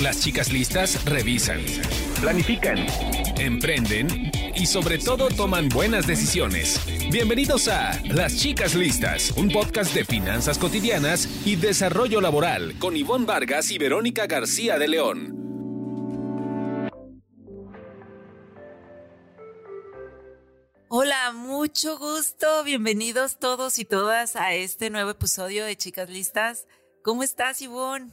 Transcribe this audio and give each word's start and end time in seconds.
Las 0.00 0.20
chicas 0.20 0.52
listas 0.52 1.02
revisan, 1.06 1.64
planifican, 2.20 2.86
emprenden 3.38 4.30
y 4.54 4.66
sobre 4.66 4.98
todo 4.98 5.28
toman 5.28 5.70
buenas 5.70 6.06
decisiones. 6.06 6.78
Bienvenidos 7.10 7.66
a 7.68 7.98
Las 8.04 8.36
chicas 8.36 8.74
listas, 8.74 9.30
un 9.38 9.48
podcast 9.48 9.94
de 9.94 10.04
finanzas 10.04 10.58
cotidianas 10.58 11.46
y 11.46 11.56
desarrollo 11.56 12.20
laboral 12.20 12.78
con 12.78 12.94
Ivonne 12.94 13.24
Vargas 13.24 13.70
y 13.70 13.78
Verónica 13.78 14.26
García 14.26 14.78
de 14.78 14.88
León. 14.88 15.32
Hola, 20.88 21.32
mucho 21.32 21.96
gusto. 21.96 22.64
Bienvenidos 22.64 23.38
todos 23.38 23.78
y 23.78 23.86
todas 23.86 24.36
a 24.36 24.52
este 24.52 24.90
nuevo 24.90 25.10
episodio 25.10 25.64
de 25.64 25.74
Chicas 25.74 26.10
Listas. 26.10 26.66
¿Cómo 27.02 27.22
estás, 27.22 27.62
Ivonne? 27.62 28.12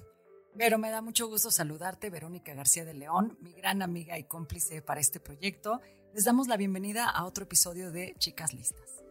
Pero 0.57 0.77
me 0.77 0.91
da 0.91 1.01
mucho 1.01 1.27
gusto 1.27 1.49
saludarte, 1.49 2.11
Verónica 2.11 2.53
García 2.53 2.85
de 2.85 2.93
León, 2.93 3.37
mi 3.41 3.53
gran 3.53 3.81
amiga 3.81 4.19
y 4.19 4.23
cómplice 4.23 4.81
para 4.83 5.01
este 5.01 5.19
proyecto. 5.19 5.81
Les 6.13 6.25
damos 6.25 6.47
la 6.47 6.57
bienvenida 6.57 7.09
a 7.09 7.25
otro 7.25 7.45
episodio 7.45 7.91
de 7.91 8.13
Chicas 8.19 8.53
Listas. 8.53 9.03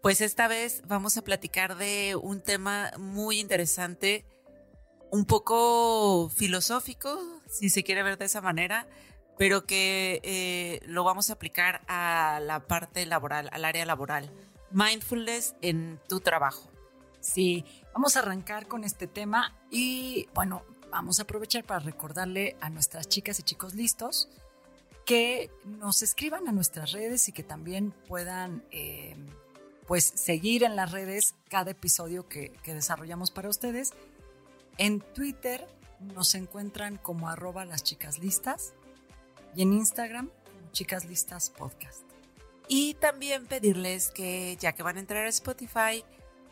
Pues 0.00 0.22
esta 0.22 0.48
vez 0.48 0.82
vamos 0.86 1.18
a 1.18 1.22
platicar 1.22 1.76
de 1.76 2.16
un 2.16 2.40
tema 2.40 2.90
muy 2.98 3.38
interesante, 3.38 4.24
un 5.10 5.26
poco 5.26 6.30
filosófico, 6.30 7.20
si 7.48 7.68
se 7.68 7.84
quiere 7.84 8.02
ver 8.02 8.16
de 8.16 8.24
esa 8.24 8.40
manera, 8.40 8.88
pero 9.36 9.66
que 9.66 10.20
eh, 10.22 10.80
lo 10.86 11.04
vamos 11.04 11.28
a 11.28 11.34
aplicar 11.34 11.82
a 11.86 12.40
la 12.42 12.66
parte 12.66 13.04
laboral, 13.04 13.50
al 13.52 13.66
área 13.66 13.84
laboral. 13.84 14.32
Mindfulness 14.70 15.54
en 15.60 16.00
tu 16.08 16.20
trabajo. 16.20 16.70
Sí, 17.26 17.64
vamos 17.92 18.16
a 18.16 18.20
arrancar 18.20 18.68
con 18.68 18.84
este 18.84 19.08
tema 19.08 19.52
y 19.68 20.28
bueno, 20.32 20.62
vamos 20.92 21.18
a 21.18 21.24
aprovechar 21.24 21.64
para 21.64 21.80
recordarle 21.80 22.56
a 22.60 22.70
nuestras 22.70 23.08
chicas 23.08 23.40
y 23.40 23.42
chicos 23.42 23.74
listos 23.74 24.28
que 25.04 25.50
nos 25.64 26.02
escriban 26.02 26.46
a 26.46 26.52
nuestras 26.52 26.92
redes 26.92 27.28
y 27.28 27.32
que 27.32 27.42
también 27.42 27.90
puedan 28.06 28.64
eh, 28.70 29.16
pues 29.88 30.04
seguir 30.04 30.62
en 30.62 30.76
las 30.76 30.92
redes 30.92 31.34
cada 31.48 31.72
episodio 31.72 32.28
que, 32.28 32.52
desarrollamos 32.64 33.32
para 33.32 33.48
ustedes. 33.48 33.92
En 34.78 35.00
Twitter 35.00 35.66
nos 36.14 36.36
encuentran 36.36 36.96
como 36.96 37.28
arroba 37.28 37.64
las 37.64 37.82
chicas 37.82 38.20
listas 38.20 38.72
y 39.56 39.62
en 39.62 39.72
Instagram 39.72 40.28
como 40.28 40.70
chicas 40.70 41.04
listas 41.04 41.50
podcast. 41.50 42.02
Y 42.68 42.94
también 42.94 43.46
pedirles 43.46 44.10
que 44.10 44.56
ya 44.60 44.72
que 44.72 44.84
van 44.84 44.96
a 44.96 45.00
entrar 45.00 45.26
a 45.26 45.28
Spotify, 45.28 46.04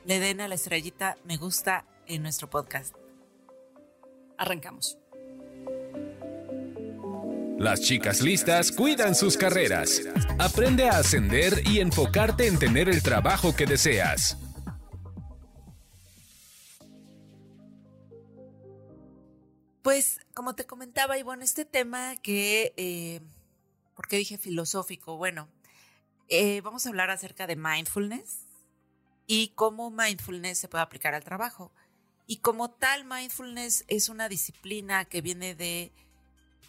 le 0.04 0.20
den 0.20 0.40
a 0.40 0.48
la 0.48 0.54
estrellita 0.54 1.16
me 1.24 1.36
gusta 1.36 1.84
en 2.06 2.22
nuestro 2.22 2.48
podcast. 2.48 2.94
Arrancamos. 4.36 4.98
Las 7.58 7.80
chicas 7.80 8.20
listas 8.20 8.72
cuidan 8.72 9.14
sus 9.14 9.36
carreras. 9.36 10.02
Aprende 10.38 10.88
a 10.88 10.98
ascender 10.98 11.62
y 11.66 11.80
enfocarte 11.80 12.46
en 12.46 12.58
tener 12.58 12.88
el 12.88 13.02
trabajo 13.02 13.54
que 13.56 13.64
deseas. 13.64 14.36
Pues, 19.82 20.20
como 20.34 20.54
te 20.54 20.66
comentaba, 20.66 21.18
Ivonne, 21.18 21.44
este 21.44 21.64
tema 21.64 22.16
que, 22.16 22.74
eh, 22.76 23.20
¿por 23.94 24.08
qué 24.08 24.16
dije 24.16 24.36
filosófico? 24.36 25.16
Bueno, 25.16 25.48
eh, 26.28 26.60
vamos 26.62 26.86
a 26.86 26.88
hablar 26.88 27.10
acerca 27.10 27.46
de 27.46 27.56
mindfulness 27.56 28.40
y 29.26 29.48
cómo 29.54 29.90
mindfulness 29.90 30.58
se 30.58 30.68
puede 30.68 30.82
aplicar 30.82 31.14
al 31.14 31.24
trabajo. 31.24 31.72
Y 32.26 32.38
como 32.38 32.70
tal, 32.70 33.04
mindfulness 33.04 33.84
es 33.88 34.08
una 34.08 34.28
disciplina 34.28 35.04
que 35.04 35.20
viene 35.20 35.54
de, 35.54 35.92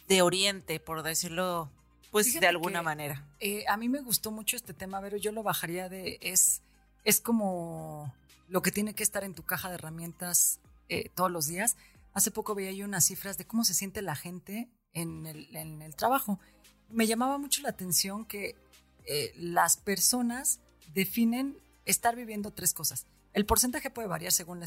de 0.08 0.22
Oriente, 0.22 0.80
por 0.80 1.02
decirlo, 1.02 1.70
pues 2.10 2.26
Fíjate 2.26 2.44
de 2.44 2.48
alguna 2.48 2.80
que, 2.80 2.84
manera. 2.84 3.24
eh, 3.40 3.64
a 3.68 3.76
mí 3.76 3.88
me 3.88 4.00
gustó 4.00 4.30
mucho 4.30 4.56
este 4.56 4.74
tema, 4.74 5.00
pero 5.00 5.16
yo 5.16 5.32
lo 5.32 5.42
bajaría 5.42 5.88
de 5.88 6.18
es 6.20 6.62
es 7.04 7.20
como 7.20 8.12
lo 8.48 8.62
que 8.62 8.72
tiene 8.72 8.94
que 8.94 9.02
estar 9.02 9.22
en 9.24 9.34
tu 9.34 9.42
caja 9.44 9.68
de 9.68 9.74
herramientas 9.76 10.60
eh, 10.88 11.10
todos 11.14 11.30
los 11.30 11.46
días. 11.46 11.76
Hace 12.14 12.30
poco 12.30 12.54
veía 12.54 12.72
yo 12.72 12.84
unas 12.84 13.04
cifras 13.06 13.38
de 13.38 13.46
cómo 13.46 13.64
se 13.64 13.74
siente 13.74 14.02
la 14.02 14.16
gente 14.16 14.68
en 14.92 15.26
el, 15.26 15.54
en 15.54 15.82
el 15.82 15.94
trabajo. 15.94 16.40
Me 16.88 17.06
llamaba 17.06 17.38
mucho 17.38 17.62
la 17.62 17.68
atención 17.70 18.24
que 18.24 18.56
eh, 19.04 19.32
las 19.36 19.76
personas 19.76 20.60
definen 20.94 21.56
estar 21.86 22.14
viviendo 22.14 22.52
tres 22.52 22.74
cosas. 22.74 23.06
El 23.32 23.46
porcentaje 23.46 23.90
puede 23.90 24.08
variar 24.08 24.32
según 24.32 24.60
la 24.60 24.66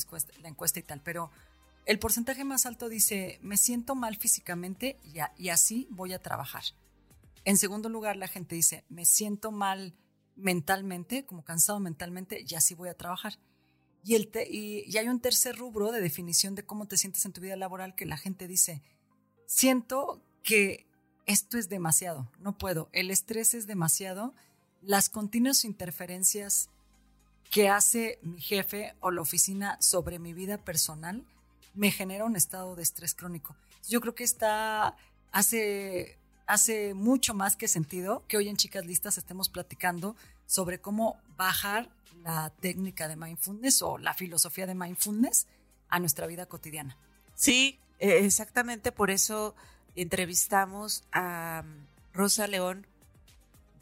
encuesta, 0.50 0.80
y 0.80 0.84
tal, 0.84 1.02
pero 1.02 1.32
el 1.86 2.00
porcentaje 2.00 2.44
más 2.44 2.66
alto 2.66 2.90
dice, 2.90 3.40
me 3.42 3.58
siento 3.58 3.94
mal 3.96 4.16
físicamente 4.16 4.98
y, 5.04 5.20
y 5.38 5.50
así 5.50 5.88
voy 5.92 6.14
a 6.14 6.22
trabajar. 6.22 6.64
En 7.46 7.58
segundo 7.58 7.90
lugar, 7.90 8.16
la 8.16 8.28
gente 8.28 8.56
dice, 8.56 8.86
me 8.90 9.06
siento 9.06 9.52
mal 9.52 9.96
mentalmente, 10.36 11.26
como 11.26 11.44
cansado 11.44 11.80
mentalmente, 11.80 12.46
y 12.48 12.56
así 12.56 12.74
voy 12.74 12.90
a 12.90 12.98
trabajar. 12.98 13.40
Y, 14.04 14.16
el 14.16 14.32
y 14.50 14.98
hay 14.98 15.08
un 15.08 15.20
tercer 15.20 15.58
rubro 15.58 15.92
de 15.92 16.02
definición 16.02 16.56
de 16.56 16.66
cómo 16.66 16.88
te 16.88 16.98
sientes 16.98 17.26
en 17.26 17.34
tu 17.34 17.42
vida 17.42 17.56
laboral 17.56 17.96
que 17.96 18.06
la 18.06 18.18
gente 18.18 18.48
dice, 18.48 18.82
siento 19.46 20.22
que 20.42 20.88
esto 21.26 21.58
es 21.58 21.70
demasiado, 21.70 22.32
no 22.40 22.58
puedo, 22.58 22.90
el 22.92 23.12
estrés 23.12 23.54
es 23.54 23.68
demasiado, 23.68 24.34
las 24.82 25.10
continuas 25.10 25.66
interferencias 25.66 26.70
que 27.50 27.70
hace 27.70 28.20
mi 28.22 28.40
jefe 28.40 28.96
o 29.00 29.12
la 29.12 29.22
oficina 29.22 29.78
sobre 29.82 30.20
mi 30.20 30.34
vida 30.34 30.58
personal 30.58 31.24
me 31.74 31.92
genera 31.92 32.26
un 32.26 32.36
estado 32.36 32.76
de 32.76 32.84
estrés 32.84 33.14
crónico. 33.14 33.56
Yo 33.88 34.02
creo 34.02 34.14
que 34.14 34.24
está, 34.24 34.96
hace, 35.32 36.18
hace 36.46 36.94
mucho 36.94 37.34
más 37.34 37.56
que 37.56 37.68
sentido 37.68 38.24
que 38.28 38.38
hoy 38.38 38.50
en 38.50 38.58
Chicas 38.58 38.86
Listas 38.86 39.18
estemos 39.18 39.50
platicando 39.50 40.16
sobre 40.46 40.80
cómo 40.80 41.18
bajar 41.38 41.90
la 42.24 42.52
técnica 42.60 43.08
de 43.08 43.16
mindfulness 43.16 43.82
o 43.82 43.98
la 43.98 44.14
filosofía 44.14 44.68
de 44.68 44.76
mindfulness 44.76 45.48
a 45.90 46.00
nuestra 46.00 46.28
vida 46.28 46.46
cotidiana. 46.46 46.98
Sí, 47.36 47.80
eh, 48.00 48.26
exactamente 48.26 48.92
por 48.92 49.10
eso 49.10 49.56
entrevistamos 49.96 51.04
a 51.12 51.64
um, 51.64 51.86
Rosa 52.14 52.48
León, 52.48 52.86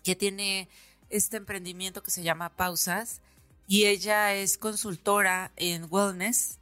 que 0.04 0.16
tiene 0.16 0.70
este 1.10 1.38
emprendimiento 1.38 2.04
que 2.04 2.12
se 2.12 2.24
llama 2.24 2.50
Pausas, 2.50 3.22
y 3.68 3.86
ella 3.86 4.34
es 4.34 4.58
consultora 4.58 5.52
en 5.58 5.88
wellness, 5.90 6.60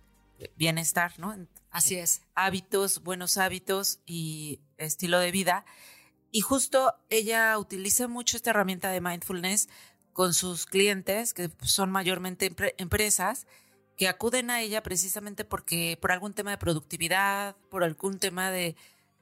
bienestar, 0.57 1.13
¿no? 1.19 1.35
Así 1.69 1.95
es. 1.95 2.21
hábitos, 2.35 3.03
buenos 3.03 3.37
hábitos 3.37 3.99
y 4.05 4.59
estilo 4.77 5.19
de 5.19 5.31
vida. 5.31 5.65
Y 6.31 6.41
justo 6.41 6.95
ella 7.09 7.57
utiliza 7.57 8.07
mucho 8.07 8.37
esta 8.37 8.49
herramienta 8.49 8.89
de 8.89 9.01
mindfulness 9.01 9.69
con 10.13 10.33
sus 10.33 10.65
clientes, 10.65 11.33
que 11.33 11.51
son 11.61 11.91
mayormente 11.91 12.49
empre- 12.53 12.73
empresas, 12.77 13.45
que 13.97 14.07
acuden 14.07 14.49
a 14.49 14.61
ella 14.61 14.83
precisamente 14.83 15.45
porque 15.45 15.97
por 16.01 16.11
algún 16.11 16.33
tema 16.33 16.51
de 16.51 16.57
productividad, 16.57 17.55
por 17.69 17.83
algún 17.83 18.19
tema 18.19 18.51
de, 18.51 18.75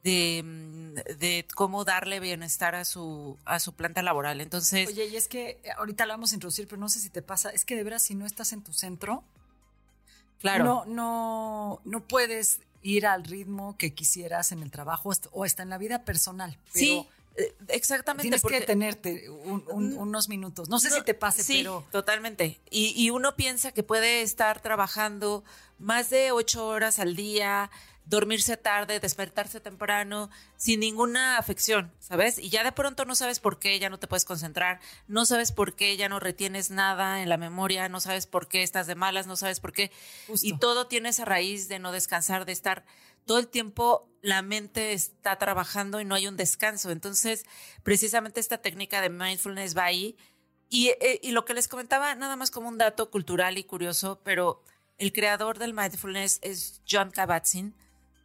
de, 0.03 0.41
mm, 0.43 0.93
de 1.17 1.45
cómo 1.55 1.85
darle 1.85 2.19
bienestar 2.19 2.75
a 2.75 2.83
su, 2.85 3.37
a 3.45 3.59
su 3.59 3.73
planta 3.73 4.01
laboral. 4.03 4.41
Entonces, 4.41 4.87
Oye, 4.89 5.05
y 5.07 5.15
es 5.15 5.27
que 5.27 5.59
eh, 5.63 5.71
ahorita 5.77 6.05
la 6.05 6.13
vamos 6.15 6.31
a 6.31 6.35
introducir, 6.35 6.67
pero 6.67 6.79
no 6.79 6.89
sé 6.89 6.99
si 6.99 7.09
te 7.09 7.21
pasa, 7.21 7.49
es 7.51 7.63
que 7.65 7.75
de 7.75 7.83
veras 7.83 8.03
si 8.03 8.13
no 8.15 8.25
estás 8.25 8.51
en 8.53 8.61
tu 8.63 8.73
centro, 8.73 9.23
claro. 10.39 10.63
no, 10.65 10.85
no, 10.85 11.81
no 11.85 12.01
puedes 12.07 12.59
ir 12.81 13.05
al 13.07 13.23
ritmo 13.23 13.77
que 13.77 13.93
quisieras 13.93 14.51
en 14.51 14.61
el 14.61 14.71
trabajo 14.71 15.11
o 15.31 15.45
está 15.45 15.63
en 15.63 15.69
la 15.69 15.77
vida 15.77 16.03
personal. 16.03 16.57
Pero 16.73 16.85
sí, 16.85 17.07
eh, 17.37 17.55
exactamente. 17.69 18.23
Tienes 18.23 18.41
porque- 18.41 18.55
que 18.55 18.59
detenerte 18.61 19.29
un- 19.29 19.63
un- 19.71 19.93
Mm. 19.93 19.97
unos 19.99 20.27
minutos. 20.27 20.67
No 20.69 20.79
sé 20.79 20.89
No, 20.89 20.95
si 20.97 21.01
te 21.03 21.13
pase, 21.13 21.43
sí, 21.43 21.59
pero 21.59 21.85
totalmente. 21.91 22.59
Y, 22.69 22.93
y 23.01 23.09
uno 23.09 23.35
piensa 23.37 23.71
que 23.71 23.83
puede 23.83 24.21
estar 24.21 24.61
trabajando 24.61 25.45
más 25.79 26.09
de 26.09 26.31
ocho 26.33 26.67
horas 26.67 26.99
al 26.99 27.15
día, 27.15 27.71
dormirse 28.05 28.57
tarde, 28.57 28.99
despertarse 28.99 29.59
temprano, 29.59 30.29
sin 30.57 30.79
ninguna 30.79 31.37
afección, 31.37 31.93
¿sabes? 31.99 32.37
Y 32.37 32.49
ya 32.49 32.63
de 32.63 32.71
pronto 32.71 33.05
no 33.05 33.15
sabes 33.15 33.39
por 33.39 33.59
qué 33.59 33.79
ya 33.79 33.89
no 33.89 33.99
te 33.99 34.07
puedes 34.07 34.25
concentrar, 34.25 34.79
no 35.07 35.25
sabes 35.25 35.51
por 35.51 35.75
qué 35.75 35.95
ya 35.97 36.09
no 36.09 36.19
retienes 36.19 36.69
nada 36.69 37.21
en 37.21 37.29
la 37.29 37.37
memoria, 37.37 37.89
no 37.89 37.99
sabes 37.99 38.27
por 38.27 38.47
qué 38.47 38.63
estás 38.63 38.87
de 38.87 38.95
malas, 38.95 39.27
no 39.27 39.35
sabes 39.35 39.59
por 39.59 39.71
qué. 39.71 39.91
Justo. 40.27 40.45
Y 40.45 40.57
todo 40.57 40.87
tiene 40.87 41.09
esa 41.09 41.25
raíz 41.25 41.67
de 41.67 41.79
no 41.79 41.91
descansar, 41.91 42.45
de 42.45 42.51
estar 42.51 42.85
todo 43.25 43.39
el 43.39 43.47
tiempo 43.47 44.09
la 44.21 44.41
mente 44.41 44.93
está 44.93 45.37
trabajando 45.37 45.99
y 45.99 46.05
no 46.05 46.15
hay 46.15 46.27
un 46.27 46.37
descanso. 46.37 46.91
Entonces, 46.91 47.45
precisamente 47.83 48.39
esta 48.39 48.59
técnica 48.59 49.01
de 49.01 49.09
mindfulness 49.09 49.77
va 49.77 49.85
ahí. 49.85 50.17
Y, 50.69 50.89
eh, 51.01 51.19
y 51.21 51.31
lo 51.31 51.45
que 51.45 51.53
les 51.53 51.67
comentaba, 51.67 52.15
nada 52.15 52.35
más 52.35 52.49
como 52.49 52.69
un 52.69 52.77
dato 52.77 53.11
cultural 53.11 53.57
y 53.57 53.63
curioso, 53.63 54.21
pero 54.23 54.63
el 54.97 55.11
creador 55.11 55.59
del 55.59 55.73
mindfulness 55.73 56.39
es 56.41 56.81
John 56.89 57.11
Kabat-Zinn, 57.11 57.73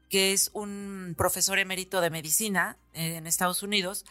que 0.09 0.33
es 0.33 0.51
un 0.53 1.15
profesor 1.17 1.59
emérito 1.59 2.01
de 2.01 2.11
medicina 2.11 2.77
eh, 2.95 3.17
en 3.17 3.27
Estados 3.27 3.63
Unidos, 3.63 4.05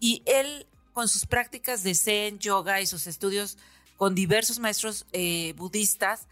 y 0.00 0.22
él 0.26 0.66
con 0.92 1.08
sus 1.08 1.26
prácticas 1.26 1.82
de 1.82 1.94
Zen, 1.94 2.38
yoga 2.38 2.80
y 2.80 2.86
sus 2.86 3.06
estudios 3.06 3.58
con 3.96 4.14
diversos 4.14 4.58
maestros 4.58 5.06
eh, 5.12 5.54
budistas, 5.56 6.26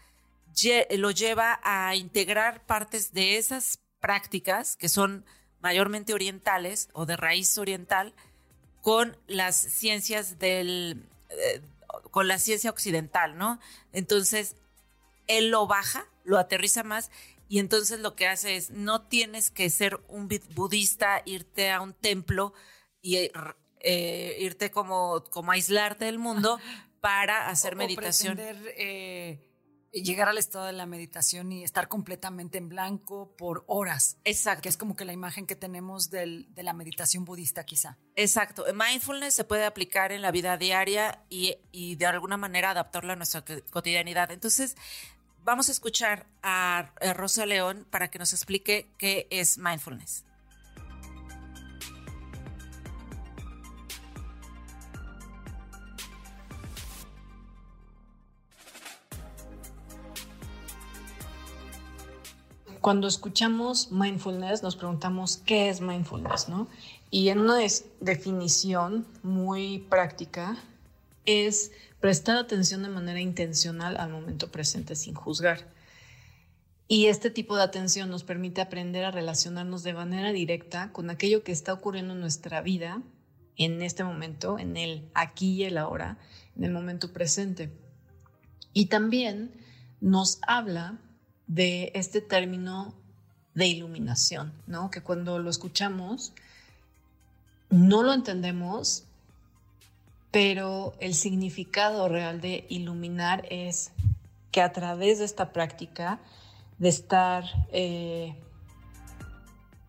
lo 0.91 1.11
lleva 1.11 1.59
a 1.63 1.95
integrar 1.95 2.65
partes 2.65 3.11
de 3.13 3.37
esas 3.37 3.79
prácticas 3.99 4.75
que 4.75 4.89
son 4.89 5.25
mayormente 5.61 6.13
orientales 6.13 6.89
o 6.93 7.05
de 7.05 7.17
raíz 7.17 7.57
oriental 7.57 8.13
con 8.81 9.17
las 9.27 9.55
ciencias 9.55 10.37
del, 10.39 11.03
eh, 11.29 11.61
con 12.11 12.27
la 12.27 12.37
ciencia 12.37 12.69
occidental, 12.69 13.37
¿no? 13.37 13.59
Entonces, 13.93 14.55
él 15.27 15.49
lo 15.49 15.67
baja, 15.67 16.05
lo 16.25 16.37
aterriza 16.37 16.83
más 16.83 17.09
y 17.53 17.59
entonces 17.59 17.99
lo 17.99 18.15
que 18.15 18.25
hace 18.25 18.55
es, 18.55 18.71
no 18.71 19.03
tienes 19.03 19.51
que 19.51 19.69
ser 19.69 19.99
un 20.07 20.27
budista, 20.55 21.21
irte 21.23 21.69
a 21.69 21.81
un 21.81 21.93
templo 21.93 22.51
y 22.99 23.29
eh, 23.79 24.37
irte 24.39 24.71
como, 24.71 25.23
como 25.25 25.51
aislarte 25.51 26.05
del 26.05 26.17
mundo 26.17 26.59
para 26.99 27.49
hacer 27.49 27.75
meditación. 27.75 28.39
Eh, 28.39 29.51
llegar 29.91 30.29
al 30.29 30.39
estado 30.39 30.65
de 30.65 30.73
la 30.73 30.87
meditación 30.87 31.51
y 31.51 31.63
estar 31.63 31.87
completamente 31.87 32.57
en 32.57 32.69
blanco 32.69 33.35
por 33.37 33.63
horas. 33.67 34.17
Exacto. 34.23 34.63
Que 34.63 34.69
es 34.69 34.77
como 34.77 34.95
que 34.95 35.05
la 35.05 35.13
imagen 35.13 35.45
que 35.45 35.55
tenemos 35.55 36.09
de 36.09 36.47
la 36.55 36.73
meditación 36.73 37.23
budista 37.23 37.65
quizá. 37.65 37.99
Exacto. 38.15 38.65
Mindfulness 38.73 39.35
se 39.35 39.43
puede 39.43 39.65
aplicar 39.65 40.11
en 40.11 40.23
la 40.23 40.31
vida 40.31 40.57
diaria 40.57 41.23
y, 41.29 41.57
y 41.71 41.97
de 41.97 42.07
alguna 42.07 42.37
manera 42.37 42.71
adaptarla 42.71 43.13
a 43.13 43.15
nuestra 43.15 43.45
cotidianidad. 43.69 44.31
Entonces, 44.31 44.75
vamos 45.43 45.69
a 45.69 45.71
escuchar 45.71 46.25
a 46.41 46.91
Rosa 47.15 47.45
León 47.45 47.85
para 47.89 48.09
que 48.09 48.19
nos 48.19 48.33
explique 48.33 48.87
qué 48.97 49.27
es 49.29 49.57
mindfulness. 49.57 50.23
cuando 62.83 63.07
escuchamos 63.07 63.93
mindfulness 63.93 64.61
nos 64.61 64.75
preguntamos 64.75 65.37
qué 65.37 65.69
es 65.69 65.79
mindfulness, 65.79 66.49
¿no? 66.49 66.67
Y 67.09 67.29
en 67.29 67.39
una 67.39 67.57
definición 68.01 69.07
muy 69.23 69.79
práctica 69.89 70.57
es 71.25 71.71
prestar 71.99 72.37
atención 72.37 72.83
de 72.83 72.89
manera 72.89 73.19
intencional 73.19 73.97
al 73.97 74.11
momento 74.11 74.51
presente 74.51 74.95
sin 74.95 75.13
juzgar. 75.13 75.71
Y 76.87 77.07
este 77.07 77.29
tipo 77.31 77.55
de 77.55 77.63
atención 77.63 78.09
nos 78.09 78.23
permite 78.23 78.61
aprender 78.61 79.05
a 79.05 79.11
relacionarnos 79.11 79.83
de 79.83 79.93
manera 79.93 80.31
directa 80.31 80.91
con 80.91 81.09
aquello 81.09 81.43
que 81.43 81.51
está 81.51 81.73
ocurriendo 81.73 82.13
en 82.13 82.19
nuestra 82.19 82.61
vida 82.61 83.01
en 83.55 83.81
este 83.81 84.03
momento, 84.03 84.59
en 84.59 84.77
el 84.77 85.09
aquí 85.13 85.53
y 85.53 85.63
el 85.63 85.77
ahora, 85.77 86.17
en 86.57 86.63
el 86.65 86.71
momento 86.71 87.13
presente. 87.13 87.71
Y 88.73 88.87
también 88.87 89.51
nos 90.01 90.39
habla 90.45 90.99
de 91.47 91.91
este 91.95 92.19
término 92.19 92.93
de 93.53 93.67
iluminación, 93.67 94.51
¿no? 94.67 94.89
Que 94.89 95.01
cuando 95.01 95.39
lo 95.39 95.49
escuchamos 95.49 96.33
no 97.69 98.03
lo 98.03 98.13
entendemos, 98.13 99.05
pero 100.33 100.95
el 100.99 101.13
significado 101.13 102.09
real 102.09 102.41
de 102.41 102.65
iluminar 102.67 103.45
es 103.51 103.91
que 104.49 104.63
a 104.63 104.73
través 104.73 105.19
de 105.19 105.25
esta 105.25 105.53
práctica 105.53 106.19
de 106.79 106.89
estar 106.89 107.43
eh, 107.71 108.35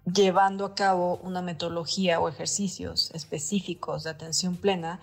llevando 0.05 0.67
a 0.67 0.75
cabo 0.75 1.17
una 1.23 1.41
metodología 1.41 2.20
o 2.20 2.29
ejercicios 2.29 3.11
específicos 3.14 4.05
de 4.05 4.11
atención 4.11 4.56
plena, 4.56 5.00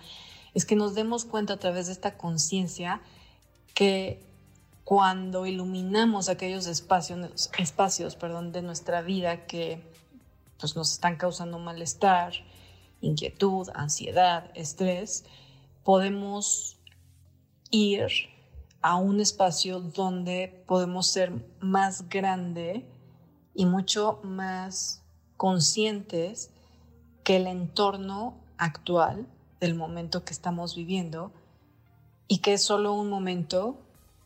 es 0.54 0.64
que 0.64 0.76
nos 0.76 0.94
demos 0.94 1.24
cuenta 1.24 1.54
a 1.54 1.58
través 1.58 1.86
de 1.86 1.92
esta 1.94 2.16
conciencia 2.16 3.00
que 3.74 4.24
cuando 4.84 5.44
iluminamos 5.44 6.28
aquellos 6.28 6.68
espacios, 6.68 7.50
espacios 7.58 8.14
perdón, 8.14 8.52
de 8.52 8.62
nuestra 8.62 9.02
vida 9.02 9.44
que 9.46 9.82
pues, 10.60 10.76
nos 10.76 10.92
están 10.92 11.16
causando 11.16 11.58
malestar, 11.58 12.32
inquietud, 13.02 13.68
ansiedad, 13.74 14.50
estrés, 14.54 15.24
podemos 15.84 16.78
ir 17.70 18.08
a 18.80 18.96
un 18.96 19.20
espacio 19.20 19.80
donde 19.80 20.64
podemos 20.66 21.06
ser 21.06 21.32
más 21.60 22.08
grande 22.08 22.86
y 23.54 23.66
mucho 23.66 24.20
más 24.24 25.02
conscientes 25.36 26.50
que 27.22 27.36
el 27.36 27.46
entorno 27.46 28.40
actual 28.56 29.26
del 29.60 29.74
momento 29.74 30.24
que 30.24 30.32
estamos 30.32 30.74
viviendo 30.74 31.32
y 32.28 32.38
que 32.38 32.54
es 32.54 32.62
solo 32.62 32.92
un 32.94 33.10
momento 33.10 33.76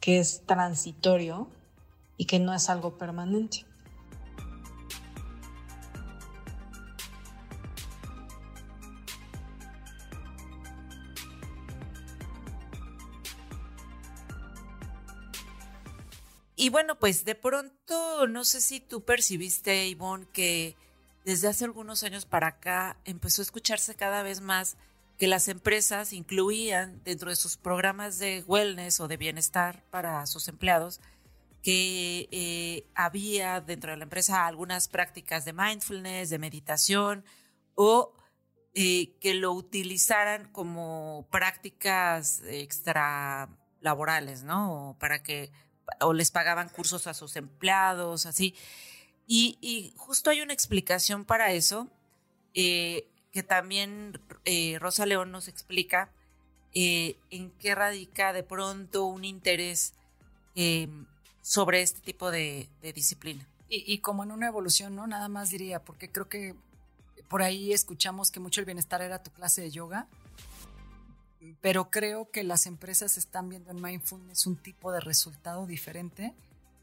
que 0.01 0.19
es 0.19 0.43
transitorio 0.47 1.49
y 2.17 2.27
que 2.27 2.39
no 2.39 2.55
es 2.55 2.71
algo 2.71 2.97
permanente. 2.97 3.67
Y 16.67 16.69
bueno, 16.69 16.99
pues 16.99 17.25
de 17.25 17.37
pronto, 17.37 18.27
no 18.27 18.45
sé 18.45 18.61
si 18.61 18.81
tú 18.81 19.05
percibiste, 19.05 19.87
Ivonne, 19.87 20.27
que 20.33 20.75
desde 21.25 21.47
hace 21.47 21.65
algunos 21.65 22.03
años 22.03 22.27
para 22.27 22.49
acá 22.49 22.97
empezó 23.05 23.41
a 23.41 23.45
escucharse 23.45 23.95
cada 23.95 24.25
vez 24.25 24.41
más 24.41 24.77
que 25.17 25.29
las 25.29 25.47
empresas 25.47 26.13
incluían 26.13 27.01
dentro 27.05 27.31
de 27.31 27.37
sus 27.37 27.57
programas 27.57 28.19
de 28.19 28.43
wellness 28.49 28.99
o 28.99 29.07
de 29.07 29.17
bienestar 29.17 29.85
para 29.91 30.27
sus 30.27 30.49
empleados 30.49 31.01
que 31.63 32.29
eh, 32.33 32.85
había 32.97 33.61
dentro 33.61 33.93
de 33.93 33.99
la 33.99 34.03
empresa 34.03 34.45
algunas 34.45 34.89
prácticas 34.89 35.45
de 35.45 35.53
mindfulness, 35.53 36.31
de 36.31 36.39
meditación 36.41 37.25
o 37.77 38.13
eh, 38.75 39.17
que 39.21 39.35
lo 39.35 39.53
utilizaran 39.53 40.51
como 40.51 41.29
prácticas 41.31 42.43
extra 42.49 43.57
laborales, 43.81 44.43
¿no? 44.43 44.97
Para 44.99 45.23
que 45.23 45.53
o 46.01 46.13
les 46.13 46.31
pagaban 46.31 46.69
cursos 46.69 47.07
a 47.07 47.15
sus 47.15 47.37
empleados, 47.37 48.27
así. 48.27 48.55
Y, 49.27 49.93
justo 49.97 50.31
hay 50.31 50.41
una 50.41 50.53
explicación 50.53 51.25
para 51.25 51.53
eso. 51.53 51.89
Eh, 52.55 53.09
que 53.33 53.43
también 53.43 54.19
eh, 54.47 54.79
Rosa 54.79 55.05
León 55.05 55.31
nos 55.31 55.47
explica 55.47 56.09
eh, 56.73 57.17
en 57.31 57.51
qué 57.51 57.75
radica 57.75 58.33
de 58.33 58.43
pronto 58.43 59.05
un 59.05 59.27
interés 59.27 59.93
sobre 61.43 61.83
este 61.83 62.01
tipo 62.01 62.31
de, 62.31 62.71
disciplina. 62.95 63.47
Y, 63.69 63.99
como 63.99 64.23
en 64.25 64.33
una 64.33 64.47
evolución, 64.47 64.97
¿no? 64.97 65.07
Nada 65.07 65.29
más 65.29 65.51
diría, 65.51 65.85
porque 65.85 66.11
creo 66.11 66.31
que 66.31 66.55
por 67.29 67.43
ahí 67.43 67.75
escuchamos 67.75 68.31
que 68.31 68.41
mucho 68.41 68.61
el 68.61 68.65
bienestar 68.65 69.03
era 69.03 69.23
tu 69.23 69.31
clase 69.33 69.61
de 69.61 69.71
yoga, 69.71 70.07
pero 71.61 71.91
creo 71.91 72.31
que 72.31 72.45
las 72.45 72.67
empresas 72.67 73.17
están 73.17 73.49
viendo 73.49 73.71
en 73.71 73.81
Mindfulness 73.81 74.47
un 74.47 74.57
tipo 74.57 74.93
de 74.93 75.01
resultado 75.01 75.67
diferente 75.67 76.35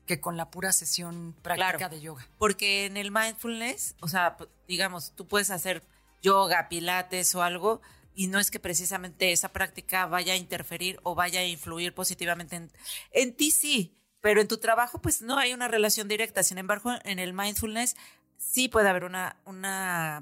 que 0.06 0.20
con 0.20 0.38
la 0.38 0.52
pura 0.52 0.74
sesión 0.74 1.34
práctica 1.42 1.90
de 1.90 2.02
yoga. 2.02 2.28
Porque 2.38 2.86
en 2.86 2.98
el 2.98 3.12
mindfulness, 3.12 3.96
o 4.02 4.08
sea, 4.08 4.38
digamos, 4.68 5.14
tú 5.16 5.28
puedes 5.28 5.50
hacer 5.50 5.84
yoga, 6.22 6.68
pilates 6.70 7.34
o 7.36 7.44
algo, 7.44 7.82
y 8.16 8.28
no 8.28 8.40
es 8.40 8.52
que 8.52 8.60
precisamente 8.60 9.32
esa 9.32 9.50
práctica 9.50 10.06
vaya 10.06 10.34
a 10.34 10.38
interferir 10.38 11.00
o 11.04 11.16
vaya 11.16 11.40
a 11.40 11.46
influir 11.46 11.94
positivamente 11.94 12.58
en, 12.58 12.72
en 13.12 13.34
ti, 13.34 13.52
sí, 13.52 13.96
pero 14.22 14.40
en 14.40 14.48
tu 14.48 14.58
trabajo 14.58 15.02
pues 15.02 15.22
no 15.22 15.38
hay 15.38 15.54
una 15.54 15.68
relación 15.68 16.08
directa. 16.08 16.44
Sin 16.44 16.58
embargo, 16.58 16.92
en 17.04 17.20
el 17.20 17.34
mindfulness 17.34 17.96
sí 18.38 18.68
puede 18.68 18.90
haber 18.90 19.04
una, 19.04 19.38
una, 19.46 20.22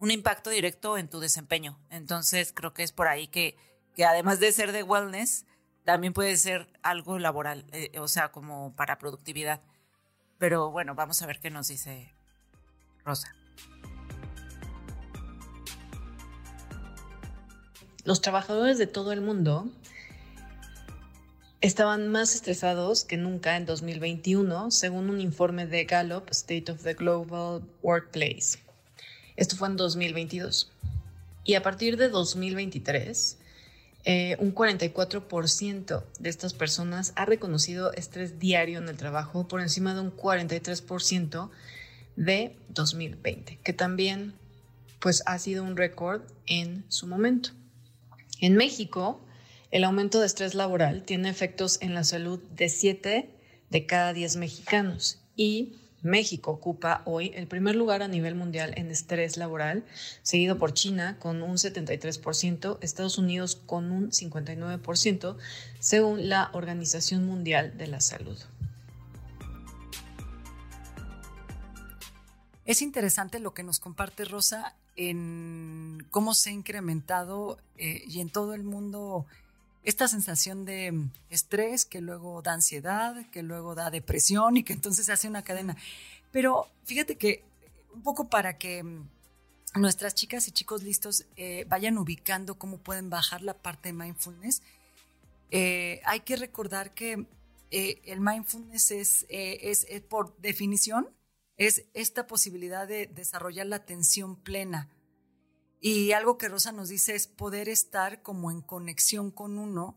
un 0.00 0.10
impacto 0.10 0.50
directo 0.50 0.98
en 0.98 1.08
tu 1.08 1.20
desempeño. 1.20 1.78
Entonces 1.90 2.52
creo 2.52 2.74
que 2.74 2.82
es 2.82 2.92
por 2.92 3.06
ahí 3.06 3.28
que, 3.28 3.56
que 3.94 4.04
además 4.04 4.40
de 4.40 4.50
ser 4.52 4.72
de 4.72 4.82
wellness, 4.82 5.46
también 5.84 6.12
puede 6.12 6.36
ser 6.36 6.68
algo 6.82 7.18
laboral, 7.18 7.64
eh, 7.72 7.98
o 7.98 8.08
sea, 8.08 8.32
como 8.32 8.74
para 8.74 8.98
productividad. 8.98 9.60
Pero 10.38 10.70
bueno, 10.70 10.94
vamos 10.94 11.22
a 11.22 11.26
ver 11.26 11.38
qué 11.38 11.50
nos 11.50 11.68
dice 11.68 12.12
Rosa. 13.04 13.34
los 18.04 18.20
trabajadores 18.20 18.78
de 18.78 18.86
todo 18.86 19.12
el 19.12 19.20
mundo 19.20 19.68
estaban 21.60 22.08
más 22.08 22.34
estresados 22.34 23.04
que 23.04 23.16
nunca 23.16 23.56
en 23.56 23.66
2021, 23.66 24.70
según 24.70 25.10
un 25.10 25.20
informe 25.20 25.66
de 25.66 25.84
Gallup 25.84 26.28
State 26.30 26.72
of 26.72 26.82
the 26.82 26.94
Global 26.94 27.62
Workplace. 27.82 28.58
Esto 29.36 29.56
fue 29.56 29.68
en 29.68 29.76
2022. 29.76 30.70
Y 31.44 31.54
a 31.54 31.62
partir 31.62 31.96
de 31.96 32.08
2023, 32.08 33.38
eh, 34.04 34.36
un 34.38 34.54
44% 34.54 36.04
de 36.18 36.30
estas 36.30 36.54
personas 36.54 37.12
ha 37.16 37.26
reconocido 37.26 37.92
estrés 37.92 38.38
diario 38.38 38.78
en 38.78 38.88
el 38.88 38.96
trabajo 38.96 39.46
por 39.46 39.60
encima 39.60 39.94
de 39.94 40.00
un 40.00 40.16
43% 40.16 41.50
de 42.16 42.56
2020, 42.70 43.58
que 43.62 43.72
también 43.72 44.34
pues 45.00 45.22
ha 45.26 45.38
sido 45.38 45.64
un 45.64 45.76
récord 45.76 46.22
en 46.46 46.84
su 46.88 47.06
momento. 47.06 47.50
En 48.40 48.56
México, 48.56 49.20
el 49.70 49.84
aumento 49.84 50.20
de 50.20 50.26
estrés 50.26 50.54
laboral 50.54 51.02
tiene 51.04 51.28
efectos 51.28 51.78
en 51.80 51.94
la 51.94 52.04
salud 52.04 52.40
de 52.56 52.68
7 52.68 53.30
de 53.70 53.86
cada 53.86 54.12
10 54.12 54.36
mexicanos 54.36 55.18
y 55.36 55.76
México 56.02 56.50
ocupa 56.50 57.02
hoy 57.04 57.32
el 57.34 57.46
primer 57.46 57.76
lugar 57.76 58.02
a 58.02 58.08
nivel 58.08 58.34
mundial 58.34 58.72
en 58.76 58.90
estrés 58.90 59.36
laboral, 59.36 59.84
seguido 60.22 60.58
por 60.58 60.72
China 60.72 61.18
con 61.18 61.42
un 61.42 61.56
73%, 61.56 62.78
Estados 62.80 63.18
Unidos 63.18 63.56
con 63.66 63.92
un 63.92 64.10
59%, 64.10 65.36
según 65.78 66.28
la 66.28 66.50
Organización 66.52 67.26
Mundial 67.26 67.76
de 67.76 67.86
la 67.86 68.00
Salud. 68.00 68.38
Es 72.64 72.82
interesante 72.82 73.40
lo 73.40 73.52
que 73.52 73.64
nos 73.64 73.80
comparte 73.80 74.24
Rosa 74.24 74.76
en 74.96 76.06
cómo 76.10 76.34
se 76.34 76.50
ha 76.50 76.52
incrementado 76.52 77.58
eh, 77.76 78.04
y 78.06 78.20
en 78.20 78.28
todo 78.28 78.54
el 78.54 78.62
mundo 78.62 79.26
esta 79.82 80.08
sensación 80.08 80.64
de 80.64 81.08
estrés 81.30 81.84
que 81.84 82.00
luego 82.00 82.42
da 82.42 82.52
ansiedad, 82.52 83.16
que 83.30 83.42
luego 83.42 83.74
da 83.74 83.90
depresión 83.90 84.56
y 84.56 84.62
que 84.62 84.72
entonces 84.72 85.08
hace 85.08 85.28
una 85.28 85.42
cadena. 85.42 85.76
Pero 86.32 86.68
fíjate 86.84 87.16
que 87.16 87.44
un 87.94 88.02
poco 88.02 88.28
para 88.28 88.58
que 88.58 88.84
nuestras 89.74 90.14
chicas 90.14 90.46
y 90.48 90.52
chicos 90.52 90.82
listos 90.82 91.26
eh, 91.36 91.64
vayan 91.68 91.98
ubicando 91.98 92.56
cómo 92.56 92.78
pueden 92.78 93.10
bajar 93.10 93.42
la 93.42 93.54
parte 93.54 93.88
de 93.88 93.92
mindfulness, 93.94 94.62
eh, 95.50 96.00
hay 96.04 96.20
que 96.20 96.36
recordar 96.36 96.94
que 96.94 97.26
el 97.72 98.20
mindfulness 98.20 98.90
es, 98.90 99.26
es 99.28 99.86
por 100.08 100.36
definición 100.38 101.08
es 101.60 101.84
esta 101.92 102.26
posibilidad 102.26 102.88
de 102.88 103.06
desarrollar 103.06 103.66
la 103.66 103.76
atención 103.76 104.34
plena. 104.34 104.88
Y 105.80 106.12
algo 106.12 106.36
que 106.36 106.48
Rosa 106.48 106.72
nos 106.72 106.90
dice 106.90 107.14
es 107.14 107.26
poder 107.26 107.68
estar 107.68 108.22
como 108.22 108.50
en 108.50 108.60
conexión 108.60 109.30
con 109.30 109.58
uno, 109.58 109.96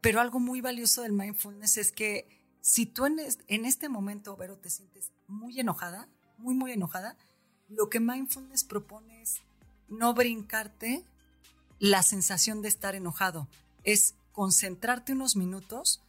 pero 0.00 0.20
algo 0.20 0.40
muy 0.40 0.60
valioso 0.60 1.02
del 1.02 1.12
mindfulness 1.12 1.76
es 1.76 1.92
que 1.92 2.28
si 2.60 2.86
tú 2.86 3.06
en, 3.06 3.64
este 3.64 3.88
momento, 3.88 4.36
Vero, 4.36 4.56
te 4.56 4.70
sientes 4.70 5.12
muy 5.28 5.60
enojada, 5.60 6.08
muy, 6.38 6.54
muy 6.54 6.72
enojada, 6.72 7.16
lo 7.68 7.88
que 7.88 8.00
mindfulness 8.00 8.64
propone 8.64 9.22
es 9.22 9.42
no 9.88 10.14
brincarte 10.14 11.04
la 11.78 12.02
sensación 12.02 12.62
de 12.62 12.68
estar 12.68 12.94
enojado, 12.94 13.48
es 13.84 14.14
concentrarte 14.32 15.12
unos 15.12 15.36
minutos, 15.36 16.00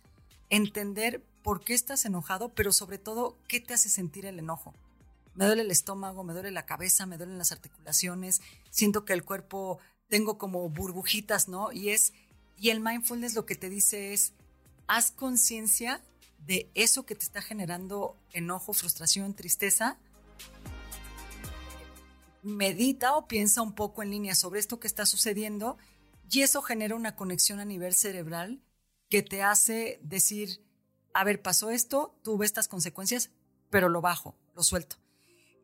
entender 0.49 1.23
por 1.43 1.63
qué 1.63 1.73
estás 1.73 2.05
enojado, 2.05 2.49
pero 2.49 2.71
sobre 2.71 2.97
todo, 2.97 3.37
¿qué 3.47 3.59
te 3.59 3.73
hace 3.73 3.89
sentir 3.89 4.25
el 4.25 4.39
enojo? 4.39 4.73
Me 5.35 5.45
duele 5.45 5.61
el 5.61 5.71
estómago, 5.71 6.23
me 6.23 6.33
duele 6.33 6.51
la 6.51 6.65
cabeza, 6.65 7.05
me 7.05 7.17
duelen 7.17 7.37
las 7.37 7.51
articulaciones, 7.51 8.41
siento 8.69 9.05
que 9.05 9.13
el 9.13 9.23
cuerpo 9.23 9.79
tengo 10.07 10.37
como 10.37 10.69
burbujitas, 10.69 11.47
¿no? 11.47 11.71
Y 11.71 11.89
es 11.89 12.13
y 12.57 12.69
el 12.69 12.79
mindfulness 12.79 13.35
lo 13.35 13.45
que 13.45 13.55
te 13.55 13.69
dice 13.69 14.13
es 14.13 14.33
haz 14.87 15.11
conciencia 15.11 16.01
de 16.39 16.69
eso 16.73 17.05
que 17.05 17.15
te 17.15 17.23
está 17.23 17.41
generando 17.41 18.17
enojo, 18.31 18.73
frustración, 18.73 19.33
tristeza. 19.33 19.97
Medita 22.43 23.15
o 23.15 23.27
piensa 23.27 23.61
un 23.61 23.73
poco 23.73 24.03
en 24.03 24.11
línea 24.11 24.35
sobre 24.35 24.59
esto 24.59 24.79
que 24.79 24.87
está 24.87 25.05
sucediendo 25.05 25.77
y 26.29 26.41
eso 26.41 26.61
genera 26.61 26.95
una 26.95 27.15
conexión 27.15 27.59
a 27.59 27.65
nivel 27.65 27.93
cerebral 27.93 28.61
que 29.09 29.23
te 29.23 29.41
hace 29.41 29.99
decir, 30.03 30.61
a 31.13 31.23
ver, 31.23 31.41
pasó 31.41 31.71
esto, 31.71 32.15
tuve 32.23 32.45
estas 32.45 32.67
consecuencias, 32.67 33.31
pero 33.69 33.89
lo 33.89 34.01
bajo, 34.01 34.35
lo 34.53 34.63
suelto. 34.63 34.97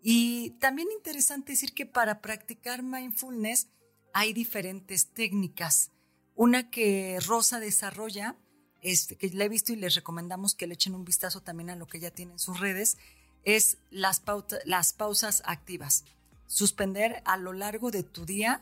Y 0.01 0.51
también 0.59 0.89
interesante 0.91 1.51
decir 1.51 1.73
que 1.73 1.85
para 1.85 2.21
practicar 2.21 2.81
mindfulness 2.81 3.67
hay 4.13 4.33
diferentes 4.33 5.07
técnicas. 5.07 5.91
Una 6.35 6.69
que 6.69 7.19
Rosa 7.25 7.59
desarrolla, 7.59 8.35
este, 8.81 9.15
que 9.15 9.29
la 9.29 9.45
he 9.45 9.49
visto 9.49 9.73
y 9.73 9.75
les 9.75 9.95
recomendamos 9.95 10.55
que 10.55 10.67
le 10.67 10.73
echen 10.73 10.95
un 10.95 11.05
vistazo 11.05 11.41
también 11.41 11.69
a 11.69 11.75
lo 11.75 11.87
que 11.87 11.99
ella 11.99 12.11
tiene 12.11 12.33
en 12.33 12.39
sus 12.39 12.59
redes, 12.59 12.97
es 13.43 13.77
las, 13.89 14.19
pausas 14.19 15.43
activas. 15.45 16.03
Suspender 16.47 17.21
a 17.25 17.37
lo 17.37 17.53
largo 17.53 17.91
de 17.91 18.03
tu 18.03 18.25
día 18.25 18.61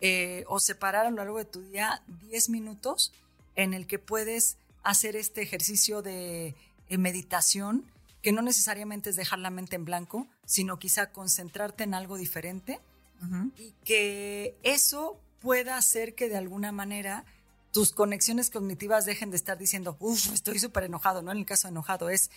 eh, 0.00 0.44
o 0.48 0.58
separar 0.58 1.06
a 1.06 1.10
lo 1.10 1.16
largo 1.16 1.38
de 1.38 1.44
tu 1.44 1.62
día 1.62 2.02
10 2.28 2.50
minutos 2.50 3.12
en 3.54 3.74
el 3.74 3.86
que 3.86 3.98
puedes 3.98 4.56
hacer 4.82 5.16
este 5.16 5.42
ejercicio 5.42 6.02
de 6.02 6.54
eh, 6.88 6.98
meditación, 6.98 7.84
que 8.22 8.32
no 8.32 8.40
necesariamente 8.40 9.10
es 9.10 9.16
dejar 9.16 9.40
la 9.40 9.50
mente 9.50 9.76
en 9.76 9.84
blanco, 9.84 10.28
sino 10.46 10.78
quizá 10.78 11.12
concentrarte 11.12 11.84
en 11.84 11.94
algo 11.94 12.16
diferente 12.16 12.80
y 13.56 13.72
que 13.84 14.56
eso 14.62 15.20
pueda 15.40 15.76
hacer 15.76 16.14
que 16.14 16.28
de 16.28 16.36
alguna 16.36 16.72
manera 16.72 17.24
tus 17.72 17.92
conexiones 17.92 18.50
cognitivas 18.50 19.04
dejen 19.04 19.30
de 19.30 19.36
estar 19.36 19.58
diciendo, 19.58 19.96
uff, 20.00 20.32
estoy 20.32 20.58
súper 20.58 20.84
enojado, 20.84 21.22
¿no? 21.22 21.32
En 21.32 21.38
el 21.38 21.46
caso 21.46 21.68
de 21.68 21.72
enojado 21.72 22.10
es, 22.10 22.30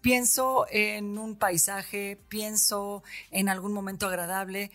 pienso 0.00 0.66
en 0.70 1.18
un 1.18 1.36
paisaje, 1.36 2.18
pienso 2.28 3.02
en 3.30 3.48
algún 3.48 3.72
momento 3.72 4.06
agradable, 4.06 4.70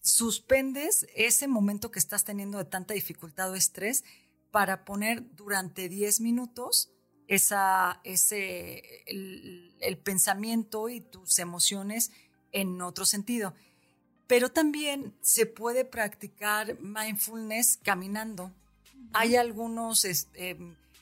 suspendes 0.00 1.06
ese 1.14 1.46
momento 1.46 1.90
que 1.90 1.98
estás 1.98 2.24
teniendo 2.24 2.58
de 2.58 2.64
tanta 2.64 2.94
dificultad 2.94 3.50
o 3.50 3.54
estrés 3.54 4.04
para 4.50 4.84
poner 4.84 5.24
durante 5.36 5.88
10 5.88 6.20
minutos 6.20 6.90
esa, 7.32 7.98
ese, 8.04 9.02
el, 9.06 9.98
pensamiento 10.04 10.90
y 10.90 11.00
tus 11.00 11.38
emociones 11.38 12.10
en 12.52 12.82
otro 12.82 13.06
sentido. 13.06 13.54
Pero 14.26 14.50
también 14.50 15.14
se 15.22 15.46
puede 15.46 15.86
practicar 15.86 16.78
mindfulness 16.78 17.78
caminando. 17.82 18.52
Hay 19.14 19.36
algunos, 19.36 20.04
este, 20.04 20.58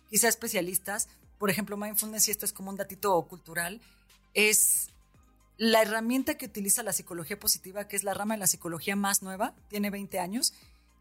quizá 0.09 0.29
especialistas, 0.29 1.09
por 1.37 1.51
ejemplo, 1.51 1.77
mindfulness, 1.77 2.29
y 2.29 2.31
esto 2.31 2.45
es 2.45 2.53
como 2.53 2.71
un 2.71 2.77
datito 2.77 3.21
cultural, 3.27 3.81
es 4.33 4.87
la 5.57 5.83
herramienta 5.83 6.39
que 6.39 6.47
utiliza 6.47 6.85
la 6.85 6.93
psicología 6.93 7.41
positiva, 7.41 7.89
que 7.89 7.97
es 7.97 8.05
la 8.05 8.15
rama 8.15 8.35
de 8.35 8.41
la 8.41 8.47
psicología 8.47 8.95
más 8.95 9.23
nueva, 9.23 9.53
tiene 9.69 9.91
20 9.91 10.21
años, 10.21 10.55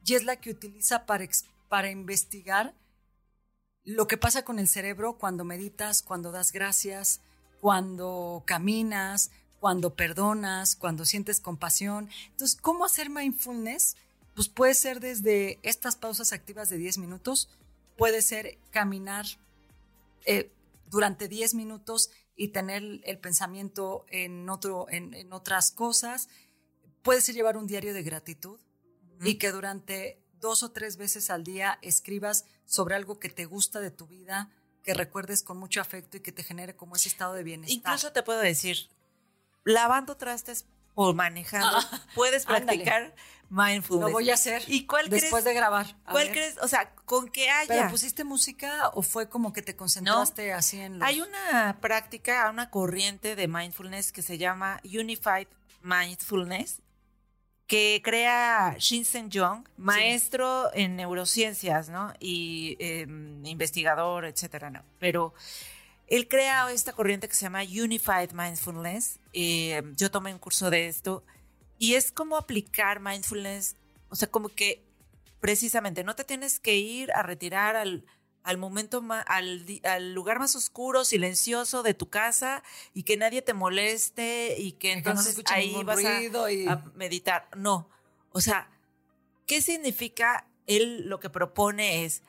y 0.03 0.15
es 0.15 0.23
la 0.23 0.37
que 0.37 0.49
utiliza 0.49 1.05
para, 1.05 1.27
para 1.67 1.91
investigar 1.91 2.73
lo 3.85 4.07
que 4.07 4.17
pasa 4.17 4.43
con 4.43 4.59
el 4.59 4.67
cerebro 4.67 5.17
cuando 5.17 5.43
meditas, 5.43 6.01
cuando 6.01 6.31
das 6.31 6.51
gracias, 6.51 7.21
cuando 7.59 8.43
caminas, 8.45 9.31
cuando 9.59 9.95
perdonas, 9.95 10.75
cuando 10.75 11.05
sientes 11.05 11.39
compasión. 11.39 12.09
Entonces, 12.31 12.59
¿cómo 12.59 12.85
hacer 12.85 13.09
mindfulness? 13.09 13.97
Pues 14.35 14.47
puede 14.47 14.73
ser 14.73 14.99
desde 14.99 15.59
estas 15.63 15.95
pausas 15.95 16.31
activas 16.31 16.69
de 16.69 16.77
10 16.77 16.99
minutos, 16.99 17.49
puede 17.97 18.21
ser 18.21 18.57
caminar 18.71 19.25
eh, 20.25 20.51
durante 20.89 21.27
10 21.27 21.55
minutos 21.55 22.09
y 22.35 22.49
tener 22.49 23.01
el 23.03 23.19
pensamiento 23.19 24.05
en, 24.09 24.49
otro, 24.49 24.87
en, 24.89 25.33
otras 25.33 25.71
cosas, 25.71 26.29
puede 27.01 27.19
ser 27.19 27.35
llevar 27.35 27.57
un 27.57 27.67
diario 27.67 27.93
de 27.93 28.01
gratitud 28.01 28.59
y 29.21 29.35
que 29.35 29.51
durante 29.51 30.21
dos 30.39 30.63
o 30.63 30.71
tres 30.71 30.95
veces 30.95 31.29
al 31.29 31.43
día 31.43 31.79
escribas 31.81 32.45
sobre 32.69 32.95
algo 32.95 33.19
que 33.19 33.29
te 33.29 33.45
gusta 33.45 33.79
de 33.79 33.89
tu 33.89 34.05
vida, 34.05 34.47
que 34.83 34.93
recuerdes 34.93 35.41
con 35.41 35.57
mucho 35.57 35.81
afecto 35.81 36.17
y 36.17 36.19
que 36.19 36.31
te 36.31 36.43
genere 36.43 36.75
como 36.75 36.95
ese 36.95 37.09
estado 37.09 37.33
de 37.33 37.43
bienestar. 37.43 37.75
Incluso 37.75 38.11
te 38.11 38.21
puedo 38.21 38.39
decir, 38.39 38.87
lavando 39.63 40.15
trastes 40.15 40.65
o 40.93 41.13
manejando, 41.13 41.77
ah, 41.77 42.01
puedes 42.13 42.45
practicar 42.45 43.15
mindfulness. 43.49 44.07
Lo 44.07 44.11
voy 44.11 44.29
a 44.29 44.35
hacer 44.35 44.61
¿Y 44.67 44.85
cuál 44.85 45.09
después 45.09 45.43
de 45.43 45.55
grabar. 45.55 45.95
¿Cuál 46.11 46.29
crees? 46.29 46.59
O 46.61 46.67
sea, 46.67 46.93
con 46.93 47.29
que 47.29 47.49
haya. 47.49 47.73
¿Pero 47.73 47.89
pusiste 47.89 48.23
música 48.23 48.89
o 48.93 49.01
fue 49.01 49.29
como 49.29 49.51
que 49.51 49.63
te 49.63 49.75
concentraste 49.75 50.53
así 50.53 50.79
en 50.79 50.99
los... 50.99 51.07
Hay 51.07 51.21
una 51.21 51.79
práctica, 51.81 52.47
una 52.51 52.69
corriente 52.69 53.35
de 53.35 53.47
mindfulness 53.47 54.11
que 54.11 54.21
se 54.21 54.37
llama 54.37 54.79
Unified 54.83 55.47
Mindfulness, 55.81 56.81
que 57.69 58.01
crea 58.03 58.75
Shinsen 58.79 59.29
Jong, 59.31 59.63
maestro 59.77 60.73
en 60.73 60.95
neurociencias, 60.95 61.87
¿no? 61.87 62.11
Y 62.19 62.75
em, 62.79 63.45
investigador, 63.45 64.25
etcétera, 64.25 64.71
¿no? 64.71 64.83
Pero 64.97 65.35
él 66.07 66.27
crea 66.27 66.71
esta 66.71 66.93
corriente 66.93 67.27
que 67.27 67.35
se 67.35 67.43
llama 67.45 67.61
Unified 67.61 68.31
Mindfulness. 68.33 69.19
Eh, 69.33 69.83
yo 69.95 70.09
tomé 70.09 70.33
un 70.33 70.39
curso 70.39 70.71
de 70.71 70.87
esto 70.87 71.23
y 71.77 71.93
es 71.93 72.11
como 72.11 72.37
aplicar 72.37 72.99
mindfulness, 72.99 73.75
o 74.09 74.15
sea, 74.15 74.27
como 74.31 74.49
que 74.49 74.81
precisamente 75.39 76.03
no 76.03 76.15
te 76.15 76.23
tienes 76.23 76.59
que 76.59 76.75
ir 76.75 77.11
a 77.11 77.21
retirar 77.21 77.75
al, 77.75 78.03
al 78.49 78.57
momento, 78.57 79.03
al, 79.27 79.63
al, 79.83 80.13
lugar 80.15 80.39
más 80.39 80.55
oscuro, 80.55 81.05
silencioso 81.05 81.83
de 81.83 81.93
tu 81.93 82.09
casa 82.09 82.63
y 82.95 83.03
que 83.03 83.15
nadie 83.15 83.43
te 83.43 83.53
moleste 83.53 84.55
y 84.57 84.71
que 84.71 84.91
entonces 84.91 85.39
ahí 85.45 85.83
vas 85.83 86.03
a, 86.03 86.73
a 86.73 86.83
meditar. 86.95 87.47
No, 87.55 87.87
o 88.31 88.41
sea, 88.41 88.67
¿qué 89.45 89.61
significa 89.61 90.47
él 90.65 91.07
lo 91.07 91.19
que 91.19 91.29
propone 91.29 92.05
es, 92.05 92.23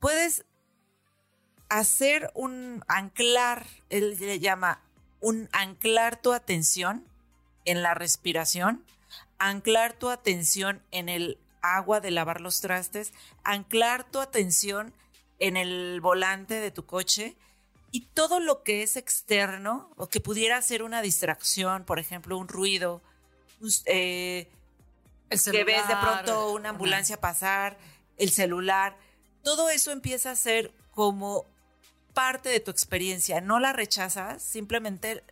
puedes 0.00 0.46
hacer 1.68 2.30
un 2.32 2.82
anclar, 2.88 3.66
él 3.90 4.16
le 4.18 4.40
llama 4.40 4.80
un 5.20 5.50
anclar 5.52 6.16
tu 6.16 6.32
atención 6.32 7.06
en 7.66 7.82
la 7.82 7.92
respiración, 7.92 8.82
anclar 9.36 9.92
tu 9.92 10.08
atención 10.08 10.82
en 10.90 11.10
el 11.10 11.38
agua 11.60 12.00
de 12.00 12.12
lavar 12.12 12.40
los 12.40 12.62
trastes, 12.62 13.12
anclar 13.44 14.04
tu 14.04 14.20
atención 14.20 14.94
en 15.38 15.56
el 15.56 16.00
volante 16.00 16.54
de 16.54 16.70
tu 16.70 16.86
coche 16.86 17.36
Y 17.92 18.02
todo 18.14 18.40
lo 18.40 18.62
que 18.62 18.82
es 18.82 18.96
externo 18.96 19.90
o 19.96 20.08
que 20.08 20.20
pudiera 20.20 20.60
ser 20.62 20.82
una 20.82 21.02
distracción, 21.02 21.84
por 21.84 21.98
ejemplo, 21.98 22.36
un 22.36 22.48
ruido, 22.48 23.02
eh, 23.86 24.48
que 25.30 25.64
ves 25.64 25.88
de 25.88 25.96
pronto 25.96 26.52
una 26.52 26.70
ambulancia 26.70 27.20
pasar, 27.20 27.78
el 28.16 28.30
celular, 28.30 28.96
todo 29.42 29.70
eso 29.70 29.92
empieza 29.92 30.30
a 30.30 30.36
ser 30.36 30.72
como 30.90 31.46
parte 32.14 32.48
de 32.48 32.60
tu 32.60 32.70
experiencia. 32.70 33.40
No 33.40 33.60
la 33.60 33.72
rechazas, 33.72 34.42
simplemente 34.42 35.22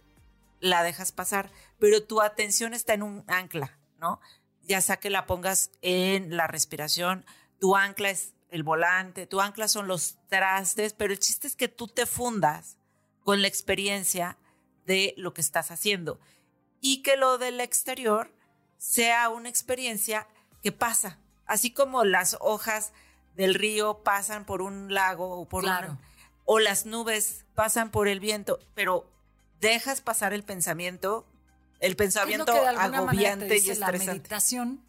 la 0.61 0.83
dejas 0.83 1.13
pasar, 1.13 1.51
pero 1.79 2.03
tu 2.03 2.21
atención 2.21 2.75
está 2.75 2.95
en 2.95 3.03
un 3.03 3.25
ancla, 3.27 3.79
¿no? 3.99 4.21
Ya 4.63 4.81
sea 4.81 4.99
que 4.99 5.11
la 5.11 5.27
pongas 5.27 5.71
en 5.83 6.37
la 6.37 6.47
respiración, 6.47 7.25
tu 7.59 7.77
ancla 7.77 8.11
es 8.11 8.34
el 8.55 8.63
volante, 8.63 9.27
tu 9.27 9.41
ancla 9.41 9.67
son 9.67 9.89
los 9.89 10.17
trastes, 10.29 10.93
pero 10.93 11.13
el 11.13 11.19
chiste 11.19 11.49
es 11.49 11.57
que 11.57 11.67
tú 11.67 11.89
te 11.89 12.07
fundas 12.07 12.79
con 13.25 13.43
la 13.43 13.49
experiencia 13.49 14.39
de 14.87 15.13
lo 15.17 15.35
que 15.35 15.41
estás 15.41 15.73
haciendo 15.73 16.21
y 16.81 17.03
que 17.03 17.17
lo 17.17 17.37
del 17.37 17.59
exterior 17.59 18.33
sea 18.79 19.29
una 19.29 19.49
experiencia 19.49 20.29
que 20.63 20.71
pasa, 20.71 21.19
así 21.47 21.73
como 21.73 22.05
las 22.05 22.37
hojas 22.41 22.93
del 23.35 23.55
río 23.55 24.05
pasan 24.05 24.45
por 24.45 24.63
un 24.63 24.95
lago 24.95 25.37
o 25.37 25.49
por 25.49 25.65
o 26.45 26.61
las 26.61 26.87
nubes 26.87 27.47
pasan 27.57 27.91
por 27.91 28.07
el 28.07 28.21
viento, 28.21 28.61
pero 28.77 29.11
dejas 29.59 30.01
pasar 30.01 30.33
el 30.33 30.45
pensamiento, 30.45 31.27
el 31.81 31.97
pensamiento 31.97 32.53
agobiante 32.53 33.57
y 33.57 33.71
estresante. 33.71 34.07
La 34.07 34.13
meditación, 34.13 34.85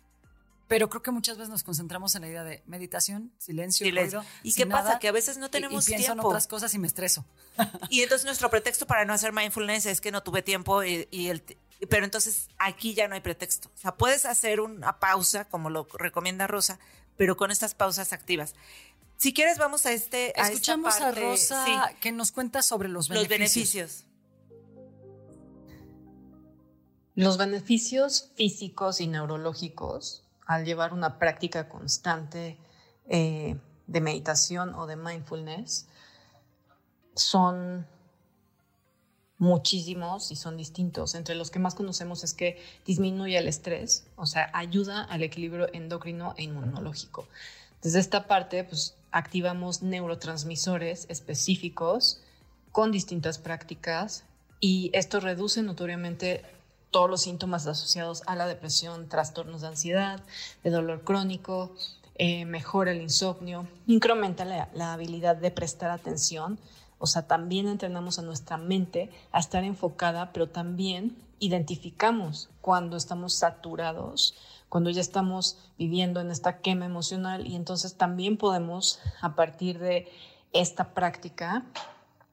pero 0.67 0.89
creo 0.89 1.01
que 1.01 1.11
muchas 1.11 1.37
veces 1.37 1.49
nos 1.49 1.63
concentramos 1.63 2.15
en 2.15 2.21
la 2.21 2.27
idea 2.27 2.43
de 2.43 2.63
meditación, 2.65 3.31
silencio, 3.37 3.89
ruido. 3.91 4.25
¿Y 4.41 4.53
qué 4.53 4.65
pasa? 4.65 4.97
Que 4.99 5.07
a 5.07 5.11
veces 5.11 5.37
no 5.37 5.49
tenemos 5.49 5.87
y, 5.87 5.93
y 5.93 5.95
pienso 5.95 6.13
en 6.13 6.19
otras 6.19 6.47
cosas 6.47 6.73
y 6.73 6.79
me 6.79 6.87
estreso. 6.87 7.25
Y 7.89 8.01
entonces 8.01 8.25
nuestro 8.25 8.49
pretexto 8.49 8.85
para 8.85 9.05
no 9.05 9.13
hacer 9.13 9.31
mindfulness 9.31 9.85
es 9.85 10.01
que 10.01 10.11
no 10.11 10.23
tuve 10.23 10.41
tiempo 10.41 10.83
y, 10.83 11.07
y 11.11 11.27
el, 11.27 11.41
pero 11.89 12.03
entonces 12.03 12.49
aquí 12.57 12.93
ya 12.93 13.07
no 13.07 13.15
hay 13.15 13.21
pretexto. 13.21 13.69
O 13.73 13.77
sea, 13.77 13.95
puedes 13.95 14.25
hacer 14.25 14.59
una 14.59 14.99
pausa, 14.99 15.45
como 15.45 15.69
lo 15.69 15.87
recomienda 15.93 16.47
Rosa, 16.47 16.79
pero 17.17 17.37
con 17.37 17.51
estas 17.51 17.75
pausas 17.75 18.11
activas. 18.11 18.55
Si 19.17 19.33
quieres, 19.33 19.57
vamos 19.57 19.85
a 19.85 19.91
este. 19.91 20.39
Escuchamos 20.39 20.99
a, 20.99 21.11
Rosa 21.11 21.93
que 22.01 22.11
nos 22.11 22.31
cuenta 22.31 22.61
sobre 22.61 22.89
los 22.89 23.07
beneficios. 23.07 23.29
Los 23.29 23.39
beneficios. 23.39 24.05
Los 27.15 27.37
beneficios 27.37 28.31
físicos 28.35 28.99
y 28.99 29.07
neurológicos 29.07 30.24
al 30.45 30.65
llevar 30.65 30.93
una 30.93 31.17
práctica 31.19 31.69
constante 31.69 32.57
eh, 33.07 33.57
de 33.87 34.01
meditación 34.01 34.73
o 34.75 34.87
de 34.87 34.95
mindfulness 34.95 35.87
son 37.15 37.85
muchísimos 39.37 40.31
y 40.31 40.35
son 40.35 40.57
distintos. 40.57 41.15
Entre 41.15 41.35
los 41.35 41.51
que 41.51 41.59
más 41.59 41.75
conocemos 41.75 42.23
es 42.23 42.33
que 42.33 42.61
disminuye 42.85 43.37
el 43.37 43.47
estrés, 43.47 44.07
o 44.15 44.25
sea, 44.25 44.49
ayuda 44.53 45.03
al 45.03 45.23
equilibrio 45.23 45.67
endocrino 45.73 46.33
e 46.37 46.43
inmunológico. 46.43 47.27
Desde 47.81 47.99
esta 47.99 48.27
parte, 48.27 48.63
pues 48.63 48.95
activamos 49.11 49.81
neurotransmisores 49.81 51.05
específicos 51.09 52.21
con 52.71 52.91
distintas 52.91 53.37
prácticas 53.37 54.23
y 54.59 54.89
esto 54.93 55.19
reduce 55.19 55.61
notoriamente 55.61 56.43
todos 56.95 57.09
los 57.09 57.23
síntomas 57.23 57.67
asociados 57.67 58.23
a 58.25 58.37
la 58.37 58.47
depresión, 58.47 59.09
trastornos 59.09 59.59
de 59.59 59.67
ansiedad, 59.67 60.23
de 60.63 60.69
dolor 60.69 61.03
crónico, 61.03 61.73
eh, 62.17 62.45
mejora 62.45 62.93
el 62.93 63.01
insomnio, 63.01 63.67
incrementa 63.85 64.45
la 64.45 64.93
habilidad 64.93 65.35
de 65.35 65.51
prestar 65.51 65.91
atención, 65.91 66.57
o 66.97 67.05
sea, 67.05 67.27
también 67.27 67.67
entrenamos 67.67 68.17
a 68.17 68.21
nuestra 68.21 68.55
mente 68.55 69.09
a 69.33 69.39
estar 69.41 69.65
enfocada, 69.65 70.31
pero 70.31 70.47
también 70.47 71.17
identificamos 71.39 72.47
cuando 72.61 72.95
estamos 72.95 73.33
saturados, 73.33 74.33
cuando 74.69 74.89
ya 74.89 75.01
estamos 75.01 75.57
viviendo 75.77 76.21
en 76.21 76.31
esta 76.31 76.61
quema 76.61 76.85
emocional 76.85 77.45
y 77.45 77.57
entonces 77.57 77.95
también 77.95 78.37
podemos, 78.37 79.01
a 79.19 79.35
partir 79.35 79.79
de 79.79 80.07
esta 80.53 80.93
práctica, 80.93 81.65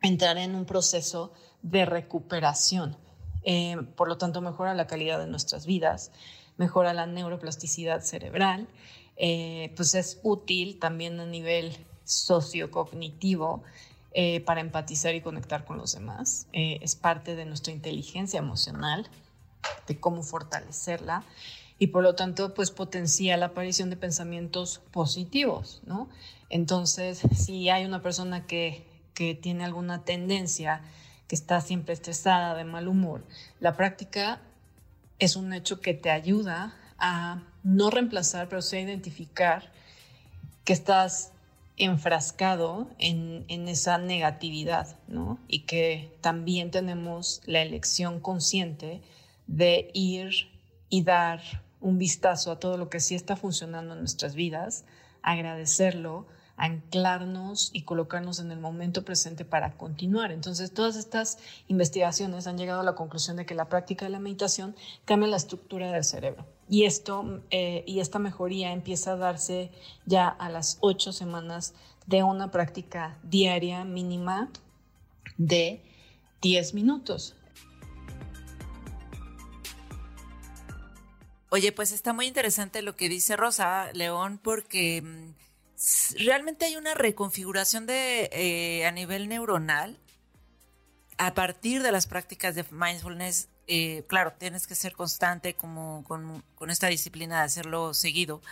entrar 0.02 0.38
en 0.38 0.54
un 0.54 0.66
proceso 0.66 1.32
de 1.62 1.84
recuperación. 1.84 3.01
Eh, 3.44 3.76
por 3.96 4.08
lo 4.08 4.18
tanto, 4.18 4.40
mejora 4.40 4.74
la 4.74 4.86
calidad 4.86 5.18
de 5.18 5.26
nuestras 5.26 5.66
vidas, 5.66 6.12
mejora 6.56 6.94
la 6.94 7.06
neuroplasticidad 7.06 8.02
cerebral, 8.02 8.68
eh, 9.16 9.72
pues 9.76 9.94
es 9.94 10.20
útil 10.22 10.78
también 10.78 11.20
a 11.20 11.26
nivel 11.26 11.76
sociocognitivo 12.04 13.62
eh, 14.14 14.40
para 14.40 14.60
empatizar 14.60 15.14
y 15.14 15.20
conectar 15.20 15.64
con 15.64 15.78
los 15.78 15.94
demás. 15.94 16.46
Eh, 16.52 16.78
es 16.82 16.96
parte 16.96 17.34
de 17.34 17.46
nuestra 17.46 17.72
inteligencia 17.72 18.38
emocional, 18.38 19.08
de 19.86 19.98
cómo 19.98 20.22
fortalecerla 20.22 21.24
y 21.78 21.88
por 21.88 22.02
lo 22.02 22.14
tanto 22.14 22.52
pues 22.52 22.70
potencia 22.70 23.36
la 23.36 23.46
aparición 23.46 23.90
de 23.90 23.96
pensamientos 23.96 24.80
positivos, 24.90 25.80
¿no? 25.86 26.08
Entonces, 26.50 27.22
si 27.34 27.70
hay 27.70 27.84
una 27.86 28.02
persona 28.02 28.46
que, 28.46 28.86
que 29.14 29.34
tiene 29.34 29.64
alguna 29.64 30.04
tendencia, 30.04 30.82
que 31.28 31.34
está 31.34 31.60
siempre 31.60 31.94
estresada, 31.94 32.54
de 32.54 32.64
mal 32.64 32.88
humor, 32.88 33.24
la 33.60 33.76
práctica 33.76 34.40
es 35.18 35.36
un 35.36 35.52
hecho 35.52 35.80
que 35.80 35.94
te 35.94 36.10
ayuda 36.10 36.74
a 36.98 37.42
no 37.62 37.90
reemplazar, 37.90 38.48
pero 38.48 38.62
sí 38.62 38.76
a 38.76 38.80
identificar 38.80 39.72
que 40.64 40.72
estás 40.72 41.32
enfrascado 41.76 42.88
en, 42.98 43.44
esa 43.68 43.98
negatividad, 43.98 44.96
¿no? 45.08 45.38
Y 45.48 45.60
que 45.60 46.16
también 46.20 46.70
tenemos 46.70 47.40
la 47.46 47.62
elección 47.62 48.20
consciente 48.20 49.00
de 49.46 49.90
ir 49.94 50.50
y 50.88 51.02
dar 51.02 51.40
un 51.80 51.98
vistazo 51.98 52.52
a 52.52 52.60
todo 52.60 52.76
lo 52.76 52.88
que 52.88 53.00
sí 53.00 53.14
está 53.14 53.36
funcionando 53.36 53.94
en 53.94 54.00
nuestras 54.00 54.34
vidas, 54.34 54.84
agradecerlo, 55.22 56.26
anclarnos 56.62 57.70
y 57.72 57.82
colocarnos 57.82 58.38
en 58.38 58.52
el 58.52 58.60
momento 58.60 59.04
presente 59.04 59.44
para 59.44 59.76
continuar. 59.76 60.30
Entonces, 60.30 60.72
todas 60.72 60.94
estas 60.94 61.38
investigaciones 61.66 62.46
han 62.46 62.56
llegado 62.56 62.82
a 62.82 62.84
la 62.84 62.94
conclusión 62.94 63.36
de 63.36 63.44
que 63.44 63.56
la 63.56 63.68
práctica 63.68 64.04
de 64.04 64.12
la 64.12 64.20
meditación 64.20 64.76
cambia 65.04 65.28
la 65.28 65.38
estructura 65.38 65.90
del 65.90 66.04
cerebro. 66.04 66.46
Y, 66.68 66.84
esto, 66.84 67.42
eh, 67.50 67.82
y 67.84 67.98
esta 67.98 68.20
mejoría 68.20 68.70
empieza 68.70 69.14
a 69.14 69.16
darse 69.16 69.72
ya 70.06 70.28
a 70.28 70.48
las 70.50 70.78
ocho 70.80 71.12
semanas 71.12 71.74
de 72.06 72.22
una 72.22 72.52
práctica 72.52 73.18
diaria 73.24 73.84
mínima 73.84 74.48
de 75.38 75.82
10 76.42 76.74
minutos. 76.74 77.34
Oye, 81.50 81.72
pues 81.72 81.90
está 81.90 82.12
muy 82.12 82.28
interesante 82.28 82.82
lo 82.82 82.94
que 82.94 83.08
dice 83.08 83.36
Rosa 83.36 83.92
León 83.94 84.38
porque 84.40 85.02
mm, 85.02 85.41
realmente 86.18 86.64
hay 86.64 86.76
una 86.76 86.94
reconfiguración 86.94 87.86
de, 87.86 88.30
eh, 88.32 88.86
a 88.86 88.90
nivel 88.92 89.28
neuronal 89.28 89.98
a 91.18 91.34
partir 91.34 91.82
de 91.82 91.92
las 91.92 92.06
prácticas 92.06 92.54
de 92.54 92.64
mindfulness 92.70 93.48
eh, 93.66 94.04
claro, 94.08 94.34
tienes 94.38 94.66
que 94.66 94.74
ser 94.74 94.92
constante 94.92 95.54
como 95.54 96.04
con, 96.04 96.42
esta 96.68 96.88
disciplina 96.88 97.38
de 97.38 97.44
hacerlo 97.44 97.94
seguido. 97.94 98.42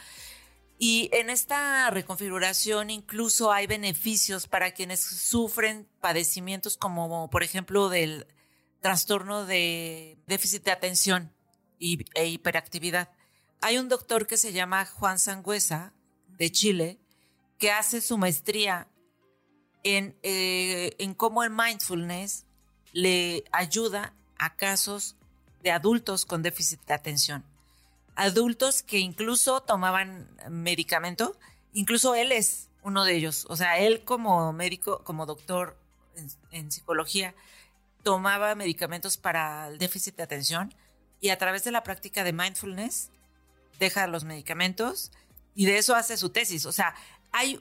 Y 0.78 1.10
en 1.12 1.28
esta 1.28 1.90
reconfiguración 1.90 2.90
incluso 2.90 3.52
hay 3.52 3.66
beneficios 3.66 4.46
para 4.46 4.70
quienes 4.72 5.00
sufren 5.00 5.86
padecimientos 6.00 6.76
como, 6.76 7.28
por 7.28 7.42
ejemplo, 7.42 7.88
del 7.88 8.26
trastorno 8.80 9.44
de 9.44 10.16
déficit 10.26 10.64
de 10.64 10.70
atención 10.70 11.32
e 11.80 12.26
hiperactividad. 12.26 13.10
Hay 13.60 13.76
un 13.76 13.88
doctor 13.88 14.26
que 14.26 14.38
se 14.38 14.52
llama 14.52 14.86
Juan 14.86 15.18
Sangüesa, 15.18 15.92
de 16.28 16.50
Chile, 16.50 16.98
que 17.60 17.70
hace 17.70 18.00
su 18.00 18.18
maestría 18.18 18.88
en, 19.84 20.16
eh, 20.22 20.96
en 20.98 21.14
cómo 21.14 21.44
el 21.44 21.50
mindfulness 21.50 22.46
le 22.92 23.44
ayuda 23.52 24.14
a 24.38 24.56
casos 24.56 25.14
de 25.62 25.70
adultos 25.70 26.24
con 26.24 26.42
déficit 26.42 26.80
de 26.86 26.94
atención. 26.94 27.44
Adultos 28.16 28.82
que 28.82 28.98
incluso 28.98 29.60
tomaban 29.60 30.28
medicamento, 30.48 31.38
incluso 31.72 32.14
él 32.14 32.32
es 32.32 32.70
uno 32.82 33.04
de 33.04 33.14
ellos. 33.14 33.46
O 33.48 33.56
sea, 33.56 33.78
él 33.78 34.04
como 34.04 34.52
médico, 34.52 35.02
como 35.04 35.26
doctor 35.26 35.76
en, 36.50 36.72
psicología, 36.72 37.34
tomaba 38.02 38.54
medicamentos 38.54 39.18
para 39.18 39.68
el 39.68 39.78
déficit 39.78 40.16
de 40.16 40.22
atención 40.22 40.74
y 41.20 41.28
a 41.28 41.38
través 41.38 41.64
de 41.64 41.70
la 41.70 41.82
práctica 41.82 42.24
de 42.24 42.32
mindfulness 42.32 43.10
deja 43.78 44.06
los 44.06 44.24
medicamentos 44.24 45.12
y 45.54 45.66
de 45.66 45.78
eso 45.78 45.94
hace 45.94 46.16
su 46.16 46.30
tesis. 46.30 46.64
O 46.64 46.72
sea, 46.72 46.94
hay 47.32 47.60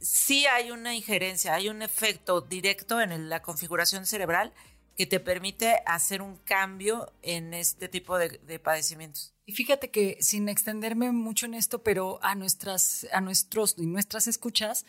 sí 0.00 0.46
hay 0.46 0.70
una 0.70 0.94
injerencia, 0.94 1.54
hay 1.54 1.68
un 1.68 1.82
efecto 1.82 2.40
directo 2.40 3.00
en 3.00 3.28
la 3.28 3.42
configuración 3.42 4.06
cerebral 4.06 4.52
que 4.96 5.06
te 5.06 5.20
permite 5.20 5.76
hacer 5.86 6.20
un 6.20 6.36
cambio 6.36 7.12
en 7.22 7.54
este 7.54 7.88
tipo 7.88 8.18
de, 8.18 8.58
padecimientos. 8.58 9.32
Y 9.46 9.52
fíjate 9.52 9.90
que 9.90 10.18
sin 10.20 10.48
extenderme 10.48 11.10
mucho 11.12 11.46
en 11.46 11.54
esto, 11.54 11.82
pero 11.82 12.18
a 12.22 12.34
nuestras, 12.34 13.06
a 13.12 13.20
nuestros 13.20 13.76
y 13.78 13.86
nuestras 13.86 14.26
escuchas, 14.26 14.84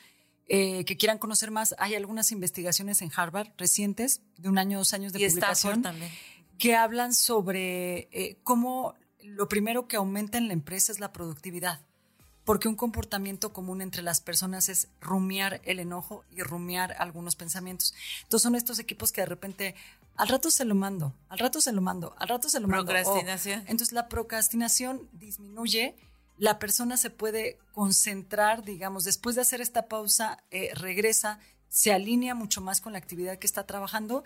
eh, 0.47 0.83
que 0.85 0.97
quieran 0.97 1.17
conocer 1.17 1.49
más, 1.49 1.75
hay 1.77 1.95
algunas 1.95 2.31
investigaciones 2.31 3.01
en 3.01 3.11
Harvard 3.15 3.49
recientes, 3.57 4.21
de 4.37 4.49
un 4.49 4.57
año, 4.57 4.79
dos 4.79 4.93
años 4.93 5.13
de 5.13 5.19
y 5.19 5.29
publicación, 5.29 5.81
también. 5.81 6.11
que 6.57 6.75
hablan 6.75 7.13
sobre 7.13 8.09
eh, 8.11 8.37
cómo 8.43 8.95
lo 9.23 9.47
primero 9.47 9.87
que 9.87 9.95
aumenta 9.95 10.37
en 10.37 10.47
la 10.47 10.53
empresa 10.53 10.91
es 10.91 10.99
la 10.99 11.13
productividad 11.13 11.79
porque 12.51 12.67
un 12.67 12.75
comportamiento 12.75 13.53
común 13.53 13.81
entre 13.81 14.01
las 14.01 14.19
personas 14.19 14.67
es 14.67 14.89
rumiar 14.99 15.61
el 15.63 15.79
enojo 15.79 16.25
y 16.31 16.43
rumiar 16.43 16.93
algunos 16.99 17.37
pensamientos. 17.37 17.93
Entonces 18.23 18.43
son 18.43 18.55
estos 18.55 18.77
equipos 18.77 19.13
que 19.13 19.21
de 19.21 19.27
repente 19.27 19.73
al 20.17 20.27
rato 20.27 20.51
se 20.51 20.65
lo 20.65 20.75
mando, 20.75 21.13
al 21.29 21.39
rato 21.39 21.61
se 21.61 21.71
lo 21.71 21.79
mando, 21.79 22.13
al 22.17 22.27
rato 22.27 22.49
se 22.49 22.59
lo 22.59 22.67
mando. 22.67 22.91
Procrastinación. 22.91 23.61
entonces 23.61 23.93
la 23.93 24.09
procrastinación 24.09 25.07
disminuye, 25.13 25.95
la 26.37 26.59
persona 26.59 26.97
se 26.97 27.09
puede 27.09 27.57
concentrar, 27.71 28.65
digamos, 28.65 29.05
después 29.05 29.37
de 29.37 29.43
hacer 29.43 29.61
esta 29.61 29.85
pausa, 29.85 30.43
eh, 30.51 30.71
regresa, 30.73 31.39
se 31.69 31.93
alinea 31.93 32.35
mucho 32.35 32.59
más 32.59 32.81
con 32.81 32.91
la 32.91 32.99
actividad 32.99 33.39
que 33.39 33.47
está 33.47 33.65
trabajando 33.65 34.25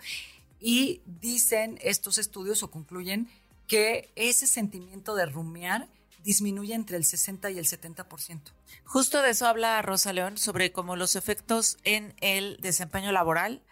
y 0.58 1.00
dicen 1.06 1.78
estos 1.80 2.18
estudios 2.18 2.64
o 2.64 2.72
concluyen 2.72 3.28
que 3.68 4.10
ese 4.16 4.48
sentimiento 4.48 5.14
de 5.14 5.26
rumiar 5.26 5.86
disminuye 6.26 6.74
entre 6.74 6.96
el 6.96 7.04
60 7.04 7.50
y 7.50 7.58
el 7.58 7.66
70%. 7.66 8.40
Justo 8.84 9.22
de 9.22 9.30
eso 9.30 9.46
habla 9.46 9.80
Rosa 9.80 10.12
León, 10.12 10.38
sobre 10.38 10.72
cómo 10.72 10.96
los 10.96 11.14
efectos 11.14 11.78
en 11.84 12.16
el 12.20 12.56
desempeño 12.60 13.12
laboral 13.12 13.62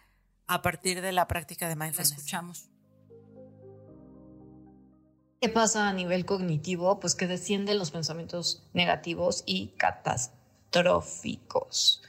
a 0.46 0.62
partir 0.62 1.00
de 1.00 1.10
la 1.10 1.26
práctica 1.26 1.68
de 1.68 1.74
mindfulness. 1.74 2.10
La 2.10 2.16
escuchamos. 2.16 2.68
¿Qué 5.40 5.48
pasa 5.48 5.88
a 5.88 5.92
nivel 5.92 6.24
cognitivo? 6.24 7.00
Pues 7.00 7.16
que 7.16 7.26
descienden 7.26 7.76
los 7.76 7.90
pensamientos 7.90 8.62
negativos 8.72 9.42
y 9.46 9.74
catastróficos. 9.76 12.02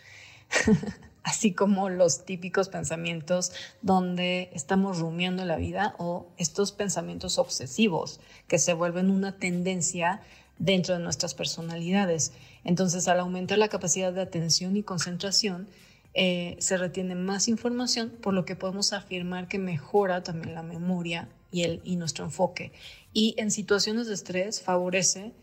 Así 1.26 1.54
como 1.54 1.90
los 1.90 2.24
típicos 2.24 2.70
pensamientos 2.70 3.52
donde 3.82 4.52
estamos 4.54 5.00
rumiando 5.00 5.44
la 5.44 5.56
vida 5.56 5.96
o 5.98 6.28
estos 6.38 6.72
pensamientos 6.72 7.40
obsesivos 7.40 8.20
que 8.48 8.60
se 8.60 8.76
vuelven 8.76 9.10
una 9.10 9.36
tendencia 9.36 10.22
dentro 10.60 10.94
de 10.94 11.04
nuestras 11.04 11.34
personalidades. 11.34 12.32
Entonces, 12.64 13.08
al 13.08 13.20
aumentar 13.20 13.58
la 13.58 13.70
capacidad 13.70 14.14
de 14.14 14.22
atención 14.22 14.78
y 14.78 14.84
concentración, 14.84 15.68
eh, 16.14 16.58
se 16.60 16.78
retiene 16.78 17.16
más 17.16 17.48
información, 17.48 18.12
por 18.22 18.36
lo 18.36 18.46
que 18.46 18.56
podemos 18.56 18.94
afirmar 18.94 19.48
que 19.48 19.58
mejora 19.58 20.22
también 20.22 20.54
la 20.54 20.62
memoria 20.62 21.28
y, 21.52 21.64
el, 21.64 21.82
y 21.84 21.96
nuestro 21.96 22.24
enfoque. 22.24 22.72
Y 23.14 23.34
en 23.40 23.50
situaciones 23.50 24.06
de 24.06 24.14
estrés 24.14 24.62
favorece 24.62 25.34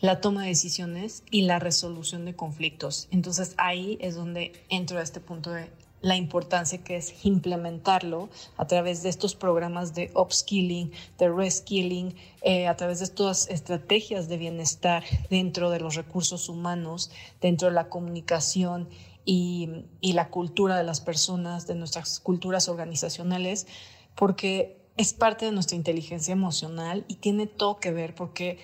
la 0.00 0.20
toma 0.20 0.42
de 0.42 0.48
decisiones 0.48 1.22
y 1.30 1.42
la 1.42 1.58
resolución 1.58 2.24
de 2.24 2.34
conflictos. 2.34 3.08
Entonces 3.10 3.54
ahí 3.58 3.98
es 4.00 4.14
donde 4.14 4.52
entro 4.68 4.98
a 4.98 5.02
este 5.02 5.20
punto 5.20 5.50
de 5.50 5.70
la 6.00 6.16
importancia 6.16 6.78
que 6.84 6.96
es 6.96 7.24
implementarlo 7.24 8.28
a 8.56 8.66
través 8.66 9.02
de 9.02 9.08
estos 9.08 9.34
programas 9.34 9.94
de 9.94 10.12
upskilling, 10.14 10.92
de 11.18 11.28
reskilling, 11.28 12.14
eh, 12.42 12.68
a 12.68 12.76
través 12.76 13.00
de 13.00 13.06
estas 13.06 13.48
estrategias 13.48 14.28
de 14.28 14.38
bienestar 14.38 15.02
dentro 15.28 15.70
de 15.70 15.80
los 15.80 15.96
recursos 15.96 16.48
humanos, 16.48 17.10
dentro 17.40 17.68
de 17.68 17.74
la 17.74 17.88
comunicación 17.88 18.88
y, 19.24 19.84
y 20.00 20.12
la 20.12 20.30
cultura 20.30 20.76
de 20.76 20.84
las 20.84 21.00
personas, 21.00 21.66
de 21.66 21.74
nuestras 21.74 22.20
culturas 22.20 22.68
organizacionales, 22.68 23.66
porque 24.14 24.78
es 24.96 25.12
parte 25.14 25.46
de 25.46 25.52
nuestra 25.52 25.76
inteligencia 25.76 26.32
emocional 26.32 27.04
y 27.08 27.16
tiene 27.16 27.46
todo 27.46 27.78
que 27.78 27.92
ver 27.92 28.14
porque 28.14 28.58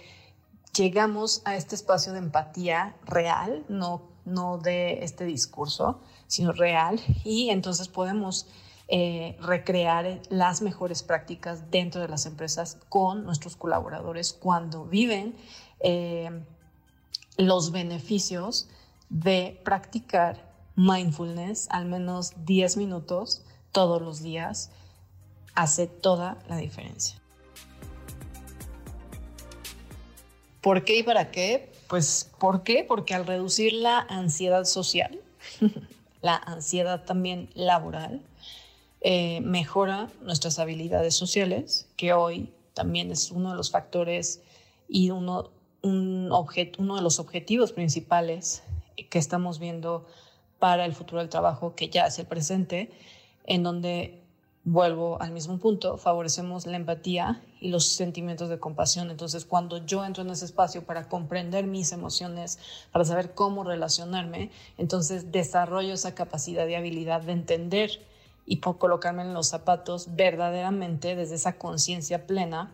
llegamos 0.76 1.42
a 1.44 1.56
este 1.56 1.74
espacio 1.74 2.12
de 2.12 2.18
empatía 2.18 2.96
real, 3.04 3.64
no, 3.68 4.02
no 4.24 4.58
de 4.58 5.04
este 5.04 5.24
discurso, 5.24 6.00
sino 6.26 6.52
real, 6.52 7.00
y 7.24 7.50
entonces 7.50 7.88
podemos 7.88 8.46
eh, 8.88 9.36
recrear 9.40 10.20
las 10.28 10.60
mejores 10.60 11.02
prácticas 11.02 11.70
dentro 11.70 12.02
de 12.02 12.08
las 12.08 12.26
empresas 12.26 12.78
con 12.88 13.24
nuestros 13.24 13.56
colaboradores 13.56 14.34
cuando 14.34 14.84
viven 14.84 15.34
eh, 15.80 16.44
los 17.38 17.72
beneficios 17.72 18.68
de 19.08 19.60
practicar 19.64 20.52
mindfulness 20.76 21.68
al 21.70 21.86
menos 21.86 22.32
10 22.44 22.76
minutos 22.76 23.42
todos 23.72 24.02
los 24.02 24.22
días 24.22 24.70
hace 25.54 25.86
toda 25.86 26.38
la 26.48 26.56
diferencia. 26.56 27.23
¿Por 30.64 30.82
qué 30.82 30.96
y 30.96 31.02
para 31.02 31.30
qué? 31.30 31.70
Pues 31.88 32.30
¿por 32.40 32.62
qué? 32.62 32.86
Porque 32.88 33.12
al 33.12 33.26
reducir 33.26 33.74
la 33.74 33.98
ansiedad 33.98 34.64
social, 34.64 35.20
la 36.22 36.36
ansiedad 36.36 37.04
también 37.04 37.50
laboral, 37.52 38.22
eh, 39.02 39.42
mejora 39.42 40.08
nuestras 40.22 40.58
habilidades 40.58 41.14
sociales, 41.14 41.86
que 41.98 42.14
hoy 42.14 42.50
también 42.72 43.10
es 43.10 43.30
uno 43.30 43.50
de 43.50 43.56
los 43.56 43.70
factores 43.70 44.40
y 44.88 45.10
uno, 45.10 45.50
un 45.82 46.32
uno 46.32 46.96
de 46.96 47.02
los 47.02 47.18
objetivos 47.18 47.72
principales 47.72 48.62
que 49.10 49.18
estamos 49.18 49.58
viendo 49.58 50.06
para 50.58 50.86
el 50.86 50.94
futuro 50.94 51.20
del 51.20 51.28
trabajo, 51.28 51.74
que 51.74 51.90
ya 51.90 52.06
es 52.06 52.18
el 52.18 52.24
presente, 52.24 52.90
en 53.44 53.64
donde 53.64 54.23
vuelvo 54.64 55.20
al 55.20 55.30
mismo 55.30 55.58
punto, 55.58 55.98
favorecemos 55.98 56.66
la 56.66 56.76
empatía 56.76 57.42
y 57.60 57.68
los 57.68 57.86
sentimientos 57.86 58.48
de 58.48 58.58
compasión. 58.58 59.10
Entonces, 59.10 59.44
cuando 59.44 59.84
yo 59.84 60.04
entro 60.04 60.22
en 60.22 60.30
ese 60.30 60.46
espacio 60.46 60.84
para 60.84 61.08
comprender 61.08 61.66
mis 61.66 61.92
emociones, 61.92 62.58
para 62.90 63.04
saber 63.04 63.34
cómo 63.34 63.62
relacionarme, 63.62 64.50
entonces 64.78 65.30
desarrollo 65.30 65.92
esa 65.92 66.14
capacidad 66.14 66.66
y 66.66 66.74
habilidad 66.74 67.20
de 67.22 67.32
entender 67.32 67.90
y 68.46 68.58
colocarme 68.58 69.22
en 69.22 69.34
los 69.34 69.48
zapatos 69.48 70.16
verdaderamente 70.16 71.14
desde 71.14 71.36
esa 71.36 71.56
conciencia 71.58 72.26
plena 72.26 72.72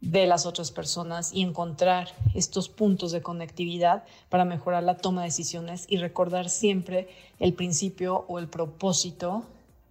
de 0.00 0.26
las 0.26 0.46
otras 0.46 0.70
personas 0.70 1.32
y 1.34 1.42
encontrar 1.42 2.08
estos 2.34 2.70
puntos 2.70 3.12
de 3.12 3.20
conectividad 3.20 4.04
para 4.30 4.46
mejorar 4.46 4.82
la 4.82 4.96
toma 4.96 5.20
de 5.20 5.28
decisiones 5.28 5.84
y 5.88 5.98
recordar 5.98 6.48
siempre 6.48 7.08
el 7.38 7.52
principio 7.52 8.24
o 8.28 8.38
el 8.38 8.48
propósito 8.48 9.44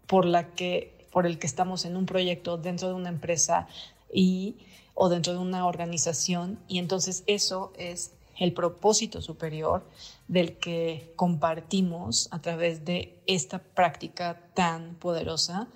por 0.07 0.25
la 0.25 0.51
que 0.53 0.98
por 1.11 1.25
el 1.25 1.39
que 1.39 1.47
estamos 1.47 1.85
en 1.85 1.95
un 1.95 2.05
proyecto 2.05 2.57
dentro 2.57 2.87
de 2.87 2.93
una 2.93 3.09
empresa 3.09 3.67
y, 4.13 4.55
o 4.93 5.09
dentro 5.09 5.33
de 5.33 5.39
una 5.39 5.65
organización. 5.65 6.59
Y 6.67 6.79
entonces 6.79 7.23
eso 7.27 7.73
es 7.77 8.11
el 8.37 8.53
propósito 8.53 9.21
superior 9.21 9.85
del 10.27 10.57
que 10.57 11.13
compartimos 11.15 12.29
a 12.31 12.41
través 12.41 12.85
de 12.85 13.17
esta 13.27 13.59
práctica 13.59 14.41
tan 14.53 14.95
poderosa 14.95 15.67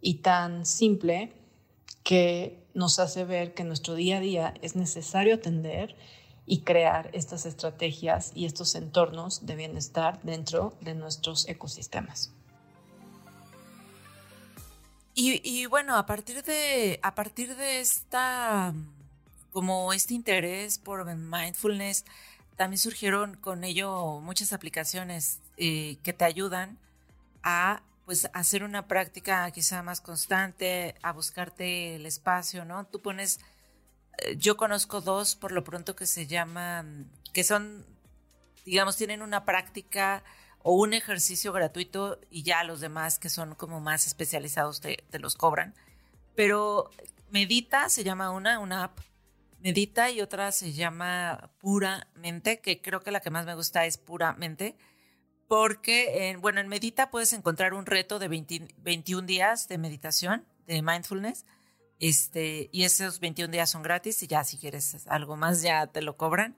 y 0.00 0.14
tan 0.14 0.64
simple 0.64 1.32
que 2.04 2.62
nos 2.74 2.98
hace 2.98 3.24
ver 3.24 3.54
que 3.54 3.64
nuestro 3.64 3.94
día 3.94 4.18
a 4.18 4.20
día 4.20 4.54
es 4.62 4.76
necesario 4.76 5.36
atender 5.36 5.96
y 6.46 6.60
crear 6.60 7.10
estas 7.14 7.46
estrategias 7.46 8.32
y 8.34 8.44
estos 8.44 8.74
entornos 8.74 9.46
de 9.46 9.56
bienestar 9.56 10.20
dentro 10.22 10.74
de 10.82 10.94
nuestros 10.94 11.48
ecosistemas. 11.48 12.32
Y, 15.16 15.66
bueno, 15.66 15.96
a 15.96 16.06
partir 16.06 16.42
de, 16.42 16.98
a 17.02 17.14
partir 17.14 17.54
de 17.54 17.80
esta, 17.80 18.74
como 19.52 19.92
este 19.92 20.14
interés 20.14 20.78
por 20.78 21.04
mindfulness, 21.14 22.04
también 22.56 22.78
surgieron 22.78 23.36
con 23.36 23.62
ello 23.62 24.20
muchas 24.20 24.52
aplicaciones 24.52 25.40
eh, 25.56 25.98
que 26.02 26.12
te 26.12 26.24
ayudan 26.24 26.78
a 27.44 27.82
pues 28.06 28.28
hacer 28.34 28.64
una 28.64 28.88
práctica 28.88 29.48
quizá 29.52 29.82
más 29.82 30.00
constante, 30.00 30.96
a 31.02 31.12
buscarte 31.12 31.94
el 31.94 32.06
espacio, 32.06 32.64
¿no? 32.64 32.84
Tú 32.84 33.00
pones, 33.00 33.38
eh, 34.18 34.36
yo 34.36 34.56
conozco 34.56 35.00
dos 35.00 35.36
por 35.36 35.52
lo 35.52 35.62
pronto 35.62 35.94
que 35.94 36.06
se 36.06 36.26
llaman, 36.26 37.08
que 37.32 37.44
son, 37.44 37.86
digamos, 38.64 38.96
tienen 38.96 39.22
una 39.22 39.44
práctica 39.44 40.22
o 40.66 40.72
un 40.72 40.94
ejercicio 40.94 41.52
gratuito 41.52 42.18
y 42.30 42.42
ya 42.42 42.64
los 42.64 42.80
demás 42.80 43.18
que 43.18 43.28
son 43.28 43.54
como 43.54 43.80
más 43.80 44.06
especializados 44.06 44.80
te, 44.80 45.04
los 45.18 45.36
cobran. 45.36 45.74
Pero 46.34 46.90
Medita 47.30 47.90
se 47.90 48.02
llama 48.02 48.30
una, 48.30 48.58
una 48.58 48.84
app. 48.84 48.98
Medita 49.60 50.10
y 50.10 50.22
otra 50.22 50.52
se 50.52 50.72
llama 50.72 51.50
Puramente, 51.58 52.60
que 52.60 52.80
creo 52.80 53.02
que 53.02 53.10
la 53.10 53.20
que 53.20 53.28
más 53.28 53.44
me 53.44 53.54
gusta 53.54 53.84
es 53.84 53.98
Puramente, 53.98 54.74
porque, 55.48 56.30
en, 56.30 56.40
bueno, 56.40 56.60
en 56.60 56.68
Medita 56.68 57.10
puedes 57.10 57.34
encontrar 57.34 57.74
un 57.74 57.84
reto 57.84 58.18
de 58.18 58.28
21 58.28 59.26
días 59.26 59.68
de 59.68 59.76
meditación, 59.76 60.46
de 60.66 60.80
mindfulness, 60.80 61.44
este, 61.98 62.70
y 62.72 62.84
esos 62.84 63.20
21 63.20 63.52
días 63.52 63.68
son 63.68 63.82
gratis 63.82 64.22
y 64.22 64.28
ya 64.28 64.44
si 64.44 64.56
quieres 64.56 65.06
algo 65.08 65.36
más 65.36 65.60
ya 65.60 65.86
te 65.88 66.00
lo 66.00 66.16
cobran. 66.16 66.56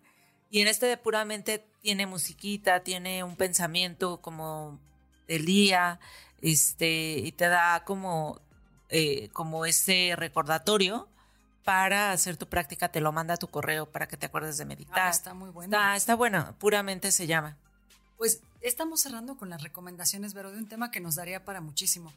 Y 0.50 0.60
en 0.60 0.68
este 0.68 0.86
de 0.86 0.96
puramente 0.96 1.66
tiene 1.82 2.06
musiquita, 2.06 2.80
tiene 2.80 3.24
un 3.24 3.36
pensamiento 3.36 4.20
como 4.20 4.78
del 5.26 5.44
día, 5.44 5.98
este, 6.40 7.18
y 7.18 7.32
te 7.32 7.48
da 7.48 7.84
como, 7.84 8.40
eh, 8.88 9.28
como 9.32 9.66
ese 9.66 10.14
recordatorio 10.16 11.08
para 11.64 12.12
hacer 12.12 12.36
tu 12.36 12.46
práctica, 12.46 12.90
te 12.90 13.00
lo 13.00 13.10
manda 13.10 13.34
a 13.34 13.36
tu 13.36 13.48
correo 13.48 13.90
para 13.90 14.06
que 14.06 14.16
te 14.16 14.26
acuerdes 14.26 14.56
de 14.56 14.64
meditar. 14.64 15.08
Ah, 15.08 15.10
está 15.10 15.34
muy 15.34 15.50
bueno. 15.50 15.76
Está, 15.76 15.96
está 15.96 16.14
bueno, 16.14 16.54
puramente 16.58 17.10
se 17.10 17.26
llama. 17.26 17.56
Pues 18.16 18.40
estamos 18.60 19.00
cerrando 19.00 19.36
con 19.36 19.50
las 19.50 19.62
recomendaciones, 19.62 20.32
pero 20.32 20.52
de 20.52 20.58
un 20.58 20.68
tema 20.68 20.92
que 20.92 21.00
nos 21.00 21.16
daría 21.16 21.44
para 21.44 21.60
muchísimo. 21.60 22.12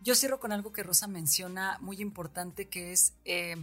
Yo 0.00 0.14
cierro 0.14 0.40
con 0.40 0.52
algo 0.52 0.72
que 0.72 0.82
Rosa 0.82 1.08
menciona 1.08 1.78
muy 1.80 2.00
importante, 2.00 2.68
que 2.68 2.92
es 2.92 3.12
eh, 3.26 3.56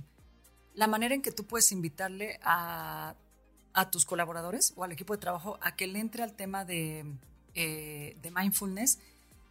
la 0.75 0.87
manera 0.87 1.15
en 1.15 1.21
que 1.21 1.31
tú 1.31 1.45
puedes 1.45 1.71
invitarle 1.71 2.39
a, 2.43 3.15
tus 3.89 4.05
colaboradores 4.05 4.73
o 4.75 4.83
al 4.83 4.91
equipo 4.91 5.13
de 5.13 5.19
trabajo 5.19 5.57
a 5.61 5.75
que 5.75 5.87
le 5.87 5.99
entre 5.99 6.23
al 6.23 6.33
tema 6.33 6.65
de, 6.65 7.05
eh, 7.55 8.17
de 8.21 8.31
mindfulness 8.31 8.99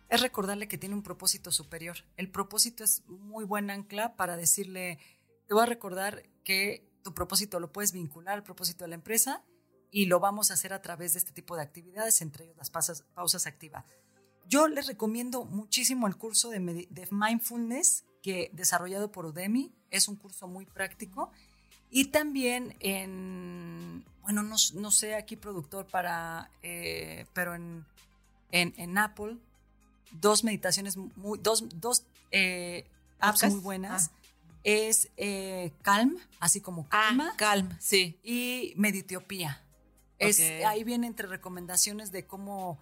es 0.08 0.20
recordarle 0.20 0.68
que 0.68 0.78
tiene 0.78 0.94
un 0.94 1.02
propósito 1.02 1.50
superior. 1.50 1.96
El 2.16 2.30
propósito 2.30 2.84
es 2.84 3.02
muy 3.08 3.44
buen 3.44 3.70
ancla 3.70 4.14
para 4.14 4.36
decirle, 4.36 4.98
te 5.46 5.54
voy 5.54 5.62
a 5.62 5.66
recordar 5.66 6.22
que 6.44 6.86
tu 7.02 7.14
propósito 7.14 7.58
lo 7.60 7.72
puedes 7.72 7.92
vincular 7.92 8.34
al 8.34 8.42
propósito 8.42 8.84
de 8.84 8.88
la 8.88 8.94
empresa 8.94 9.42
y 9.90 10.06
lo 10.06 10.20
vamos 10.20 10.50
a 10.50 10.54
hacer 10.54 10.72
a 10.72 10.82
través 10.82 11.14
de 11.14 11.18
este 11.18 11.32
tipo 11.32 11.56
de 11.56 11.62
actividades, 11.62 12.20
entre 12.22 12.44
ellas 12.44 12.56
las 12.56 12.70
pausas, 12.70 13.02
pausas 13.14 13.46
activas. 13.46 13.84
Yo 14.46 14.68
les 14.68 14.86
recomiendo 14.86 15.44
muchísimo 15.44 16.06
el 16.06 16.16
curso 16.16 16.50
de, 16.50 16.58
de 16.88 17.08
mindfulness 17.10 18.04
que 18.22 18.50
desarrollado 18.52 19.10
por 19.10 19.26
Udemy, 19.26 19.74
es 19.90 20.08
un 20.08 20.16
curso 20.16 20.46
muy 20.46 20.64
práctico. 20.64 21.30
Y 21.94 22.06
también 22.06 22.74
en, 22.80 24.02
bueno, 24.22 24.42
no, 24.42 24.56
no 24.72 24.90
sé 24.90 25.14
aquí 25.14 25.36
productor 25.36 25.86
para, 25.86 26.50
eh, 26.62 27.26
pero 27.34 27.54
en, 27.54 27.84
en, 28.50 28.72
en, 28.78 28.96
Apple, 28.96 29.36
dos 30.10 30.42
meditaciones, 30.42 30.96
muy, 30.96 31.38
dos, 31.38 31.64
dos 31.80 32.04
eh, 32.30 32.86
apps 33.20 33.44
muy 33.44 33.60
buenas. 33.60 34.08
Ah. 34.08 34.18
Es 34.64 35.10
eh, 35.18 35.70
Calm, 35.82 36.16
así 36.40 36.62
como 36.62 36.86
ah, 36.90 37.08
Calma. 37.08 37.34
calm, 37.36 37.68
sí. 37.78 38.18
Y 38.24 38.72
Meditiopía. 38.76 39.62
Es, 40.18 40.40
ahí 40.40 40.84
viene 40.84 41.08
entre 41.08 41.26
recomendaciones 41.26 42.10
de 42.10 42.24
cómo 42.24 42.78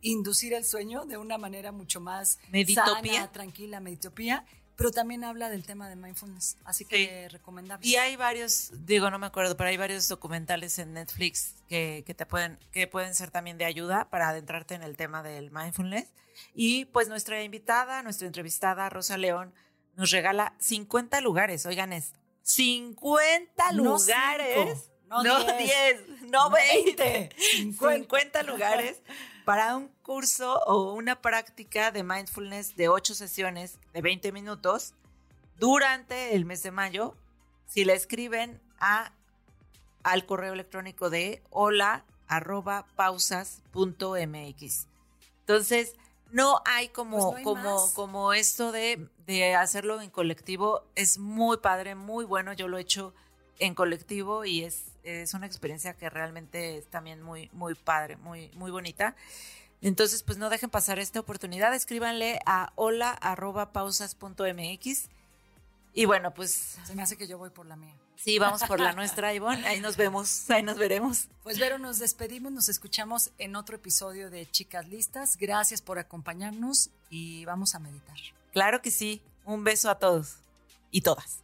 inducir 0.00 0.54
el 0.54 0.64
sueño 0.64 1.04
de 1.04 1.18
una 1.18 1.36
manera 1.36 1.70
mucho 1.70 2.00
más 2.00 2.38
sana, 2.72 3.30
tranquila, 3.30 3.80
Meditopía 3.80 4.46
pero 4.76 4.90
también 4.90 5.24
habla 5.24 5.50
del 5.50 5.64
tema 5.64 5.88
de 5.88 5.96
mindfulness, 5.96 6.56
así 6.64 6.84
que 6.84 7.28
recomendable. 7.30 7.86
Y 7.86 7.96
hay 7.96 8.16
varios, 8.16 8.70
digo, 8.86 9.10
no 9.10 9.18
me 9.18 9.26
acuerdo, 9.26 9.56
pero 9.56 9.70
hay 9.70 9.76
varios 9.76 10.08
documentales 10.08 10.78
en 10.78 10.94
Netflix 10.94 11.54
que, 11.68 12.02
que, 12.06 12.14
te 12.14 12.26
pueden, 12.26 12.58
que 12.72 12.86
pueden 12.86 13.14
ser 13.14 13.30
también 13.30 13.58
de 13.58 13.64
ayuda 13.64 14.10
para 14.10 14.28
adentrarte 14.28 14.74
en 14.74 14.82
el 14.82 14.96
tema 14.96 15.22
del 15.22 15.50
mindfulness. 15.50 16.08
Y 16.54 16.86
pues 16.86 17.08
nuestra 17.08 17.42
invitada, 17.42 18.02
nuestra 18.02 18.26
entrevistada, 18.26 18.90
Rosa 18.90 19.16
León, 19.16 19.54
nos 19.96 20.10
regala 20.10 20.54
50 20.58 21.20
lugares, 21.20 21.66
oigan 21.66 21.92
esto, 21.92 22.18
50 22.42 23.72
lugares. 23.72 24.90
No, 25.06 25.22
10, 25.22 26.22
no 26.30 26.50
20, 26.50 27.30
50 27.36 28.42
lugares 28.42 28.96
para 29.44 29.76
un 29.76 29.88
curso 30.02 30.58
o 30.66 30.94
una 30.94 31.20
práctica 31.20 31.90
de 31.90 32.02
mindfulness 32.02 32.76
de 32.76 32.88
8 32.88 33.14
sesiones 33.14 33.78
de 33.92 34.00
20 34.00 34.32
minutos 34.32 34.94
durante 35.58 36.34
el 36.34 36.44
mes 36.44 36.62
de 36.62 36.70
mayo. 36.70 37.14
Si 37.66 37.84
le 37.84 37.94
escriben 37.94 38.60
a, 38.78 39.12
al 40.02 40.26
correo 40.26 40.52
electrónico 40.52 41.10
de 41.10 41.42
hola 41.50 42.04
arroba 42.26 42.86
pausas.mx. 42.96 44.86
Entonces, 45.40 45.94
no 46.30 46.62
hay 46.64 46.88
como, 46.88 47.32
pues 47.32 47.44
como, 47.44 47.92
como 47.92 48.32
esto 48.32 48.72
de, 48.72 49.08
de 49.26 49.54
hacerlo 49.54 50.00
en 50.00 50.10
colectivo. 50.10 50.84
Es 50.94 51.18
muy 51.18 51.58
padre, 51.58 51.94
muy 51.94 52.24
bueno. 52.24 52.52
Yo 52.54 52.66
lo 52.66 52.78
he 52.78 52.80
hecho 52.80 53.14
en 53.58 53.74
colectivo 53.74 54.44
y 54.44 54.64
es, 54.64 54.84
es 55.04 55.34
una 55.34 55.46
experiencia 55.46 55.94
que 55.94 56.10
realmente 56.10 56.78
es 56.78 56.86
también 56.86 57.22
muy, 57.22 57.50
muy 57.52 57.74
padre, 57.74 58.16
muy, 58.16 58.50
muy 58.54 58.70
bonita. 58.70 59.16
Entonces, 59.80 60.22
pues 60.22 60.38
no 60.38 60.50
dejen 60.50 60.70
pasar 60.70 60.98
esta 60.98 61.20
oportunidad, 61.20 61.74
escríbanle 61.74 62.40
a 62.46 62.72
hola.pausas.mx 62.74 65.08
y 65.94 66.04
bueno, 66.06 66.34
pues... 66.34 66.78
Se 66.84 66.94
me 66.94 67.02
hace 67.02 67.16
que 67.16 67.28
yo 67.28 67.38
voy 67.38 67.50
por 67.50 67.66
la 67.66 67.76
mía. 67.76 67.94
Sí, 68.16 68.38
vamos 68.38 68.62
por 68.64 68.80
la 68.80 68.92
nuestra, 68.92 69.34
Ivonne. 69.34 69.66
Ahí 69.66 69.80
nos 69.80 69.96
vemos, 69.96 70.48
ahí 70.50 70.62
nos 70.62 70.78
veremos. 70.78 71.28
Pues 71.42 71.58
Vero, 71.58 71.78
nos 71.78 71.98
despedimos, 71.98 72.52
nos 72.52 72.68
escuchamos 72.68 73.32
en 73.38 73.54
otro 73.54 73.76
episodio 73.76 74.30
de 74.30 74.50
Chicas 74.50 74.88
Listas. 74.88 75.36
Gracias 75.36 75.82
por 75.82 75.98
acompañarnos 75.98 76.90
y 77.10 77.44
vamos 77.44 77.74
a 77.74 77.78
meditar. 77.78 78.16
Claro 78.52 78.82
que 78.82 78.90
sí. 78.90 79.22
Un 79.44 79.62
beso 79.62 79.90
a 79.90 79.98
todos 79.98 80.38
y 80.90 81.02
todas. 81.02 81.43